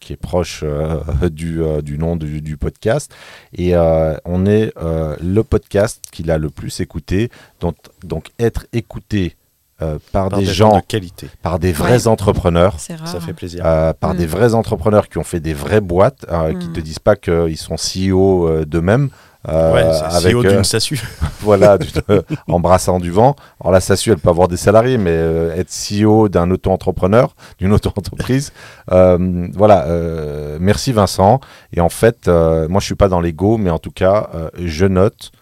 [0.00, 1.00] qui est proche euh,
[1.30, 3.12] du, euh, du nom du, du podcast.
[3.54, 7.30] Et euh, on est euh, le podcast qu'il a le plus écouté.
[7.60, 9.36] Donc, donc être écouté
[9.80, 11.28] euh, par, Par des, des gens de qualité.
[11.42, 13.08] par des vrais entrepreneurs, rare.
[13.08, 13.62] Ça fait plaisir.
[13.66, 14.18] euh, par Mm.
[14.18, 16.72] des vrais entrepreneurs qui ont fait des vraies boîtes, euh, qui Mm.
[16.74, 19.08] te disent pas qu'ils sont CEO euh, d'eux-mêmes.
[19.48, 21.00] Ouais, avec CEO d'une SASU.
[21.40, 21.78] voilà
[22.10, 23.36] euh, embrassant du vent.
[23.60, 27.72] Alors la SASU, elle peut avoir des salariés, mais euh, être CEO d'un auto-entrepreneur, d'une
[27.72, 28.52] auto-entreprise,
[28.90, 29.86] euh, voilà.
[29.86, 31.40] euh, merci Vincent.
[31.72, 35.32] Et en fait, moi je suis pas dans l'ego, mais en tout cas, je note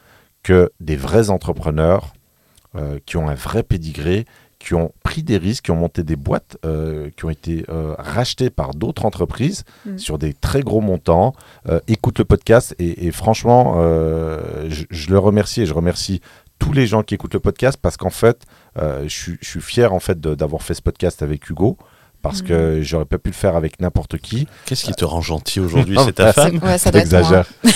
[0.42, 2.12] que des vrais entrepreneurs
[2.76, 4.26] euh, qui ont un vrai pédigré,
[4.61, 7.94] qui ont pris des risques, qui ont monté des boîtes, euh, qui ont été euh,
[7.98, 9.96] rachetées par d'autres entreprises Mm.
[9.98, 11.32] sur des très gros montants,
[11.68, 16.20] euh, écoutent le podcast et, et franchement, euh, je, je le remercie et je remercie
[16.58, 18.44] tous les gens qui écoutent le podcast parce qu'en fait,
[18.76, 21.78] je, suis- je suis fier en fait d'avoir fait ce podcast avec Hugo
[22.22, 22.46] parce Mm.
[22.46, 24.46] que j'aurais pas pu le faire avec n'importe qui.
[24.66, 25.96] Qu'est-ce qui te rend gentil aujourd'hui?
[26.04, 26.58] C'est ta femme?
[26.62, 27.20] Ouais, ça doit être moi.
[27.20, 27.46] T'exagères.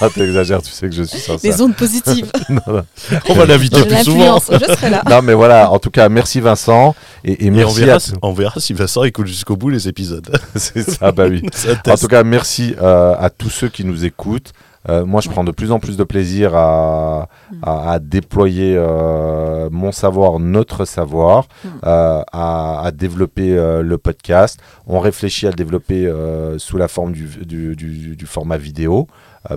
[0.00, 1.50] Non, T'exagères, tu sais que je suis sincère.
[1.52, 2.30] Les ondes positives.
[3.28, 4.38] On va l'inviter plus souvent.
[4.38, 5.02] Je serai là.
[5.10, 8.00] Non, mais voilà, en tout cas, merci Vincent et, et Et on merci verra, à
[8.00, 10.26] si- on verra si Vincent écoute jusqu'au bout les épisodes.
[10.56, 11.42] C'est ça, bah oui.
[11.52, 14.52] Ça En tout cas, merci euh, à tous ceux qui nous écoutent.
[14.88, 17.28] Euh, moi, je prends de plus en plus de plaisir à,
[17.62, 21.68] à, à déployer euh, mon savoir, notre savoir, Mm.
[21.86, 24.60] euh, à, à développer le podcast.
[24.86, 26.12] On réfléchit à le développer
[26.58, 29.06] sous la forme du, du, du- du format vidéo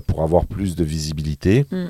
[0.07, 1.65] pour avoir plus de visibilité.
[1.71, 1.87] Mm.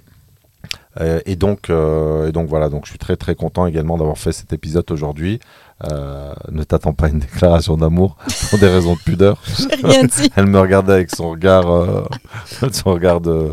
[1.25, 4.51] Et donc, et donc voilà, donc je suis très très content également d'avoir fait cet
[4.51, 5.39] épisode aujourd'hui.
[5.83, 8.17] Euh, ne t'attends pas à une déclaration d'amour
[8.49, 9.37] pour des raisons de pudeur.
[9.59, 10.31] J'ai rien dit.
[10.35, 12.03] Elle me regardait avec son regard, euh,
[12.71, 13.49] son regard de,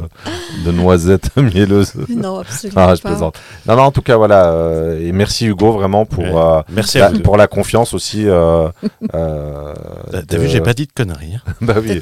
[0.64, 1.92] de noisette mielleuse.
[2.08, 3.10] Non, absolument Ah, je pas.
[3.10, 3.38] plaisante.
[3.66, 4.46] Non, non, en tout cas, voilà.
[4.52, 6.32] euh, et merci Hugo vraiment pour, Ouais.
[6.34, 8.26] euh, Merci la, pour la confiance aussi.
[8.26, 8.68] euh,
[9.14, 9.74] euh,
[10.26, 11.34] T'as vu, j'ai pas dit de conneries.
[11.46, 11.52] hein.
[11.60, 12.00] bah oui.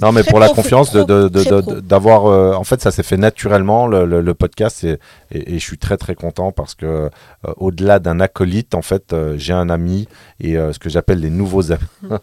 [0.00, 1.74] Non, mais pour la confiance de- de- de- très de- pro.
[1.74, 2.26] de- d'avoir.
[2.26, 4.98] euh, en fait, ça s'est fait naturellement, le, le- le podcast, et,
[5.32, 7.08] et- et je suis très, très content parce que, euh,
[7.56, 10.06] au-delà d'un acolyte, en fait, euh, j'ai un un ami
[10.40, 11.80] et euh, ce que j'appelle les nouveaux amis.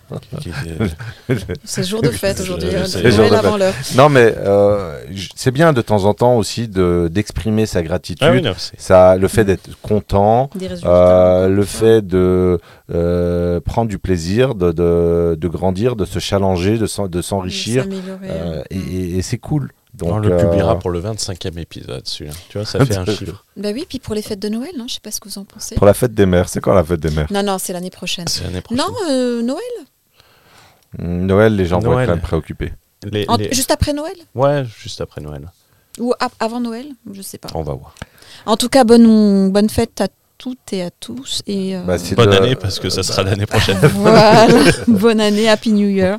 [1.29, 2.69] Euh, C'est jour de fête aujourd'hui.
[2.85, 3.73] C'est- euh, avant l'heure.
[3.95, 5.01] Non, mais euh,
[5.35, 8.25] c'est bien de temps en temps aussi de d'exprimer sa gratitude.
[8.27, 10.49] Ah oui, non, c'est- Ça, le fait d'être content,
[10.85, 12.59] euh, le fait de
[12.93, 17.83] euh, prendre du plaisir, de, de, de grandir, de se challenger, de s'en- de s'enrichir,
[17.83, 18.27] S'améliorer.
[18.29, 19.71] euh, et, et- et c'est cool.
[19.93, 22.33] Donc, on le euh, publiera pour le 25e épisode, celui-là.
[22.49, 23.45] Tu vois, ça fait un chiffre.
[23.57, 25.37] Bah oui, puis pour les fêtes de Noël, hein, je sais pas ce que vous
[25.37, 25.75] en pensez.
[25.75, 26.47] pour la fête des mères.
[26.47, 28.27] C'est quand la fête des mères Non, non, c'est l'année prochaine.
[28.27, 28.85] C'est l'année prochaine.
[28.85, 29.61] Non, euh, Noël
[30.99, 32.03] Mm, Noël, les gens vont Noël.
[32.03, 32.73] être quand même préoccupés.
[33.03, 35.49] Les- En- les- Juste après Noël Ouais, juste après Noël.
[35.99, 37.49] Ou a- avant Noël Je sais pas.
[37.55, 37.95] On va voir.
[38.45, 40.07] En tout cas, bonne, bonne fête à
[40.41, 41.43] toutes et à tous.
[41.45, 43.77] Et, euh, Bah, Bonne de- année, parce que ça sera l'année prochaine.
[43.93, 44.47] voilà,
[44.87, 46.17] bonne année, Happy New Year.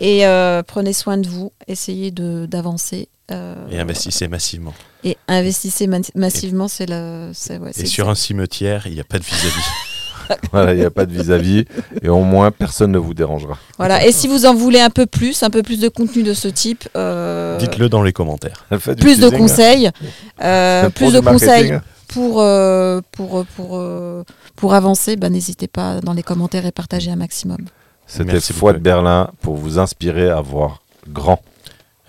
[0.00, 3.08] Et euh, prenez soin de vous, essayez de- d'avancer.
[3.30, 4.74] euh, Et investissez massivement.
[5.04, 7.30] et investissez ma- massivement, c'est le.
[7.34, 9.64] c'est- ouais, Et sur un cimetière, il n'y a pas de vis-à-vis.
[10.50, 11.64] Voilà, il n'y a pas de vis-à-vis.
[12.00, 13.58] et au moins, personne ne vous dérangera.
[13.76, 14.06] Voilà.
[14.06, 16.48] Et si vous en voulez un peu plus, un peu plus de contenu de ce
[16.48, 18.64] type, euh, Dites-le dans les commentaires.
[18.98, 19.90] Plus de conseils,
[20.40, 20.82] hein.
[20.84, 21.78] Pour plus de conseils.
[22.12, 24.24] Pour, euh, pour, pour, euh,
[24.56, 27.58] pour avancer, bah, n'hésitez pas dans les commentaires et partagez un maximum.
[28.06, 28.78] C'était Foi de.
[28.78, 31.40] Berlin pour vous inspirer à voir grand.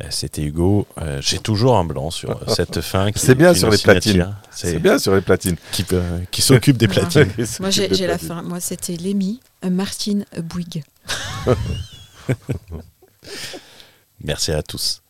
[0.02, 0.88] Euh, C'était Hugo.
[1.00, 3.12] Euh, J'ai toujours un blanc sur euh, cette fin.
[3.12, 4.36] qui- C'est bien sur les platines.
[4.52, 5.56] C'est bien sur les platines.
[5.72, 5.86] Qui,
[6.32, 7.32] qui s'occupe des platines.
[7.60, 8.42] Moi, j'ai la fin.
[8.42, 10.84] Moi, c'était Lémi, euh, Martine Bouygues.
[14.24, 15.03] Merci à tous.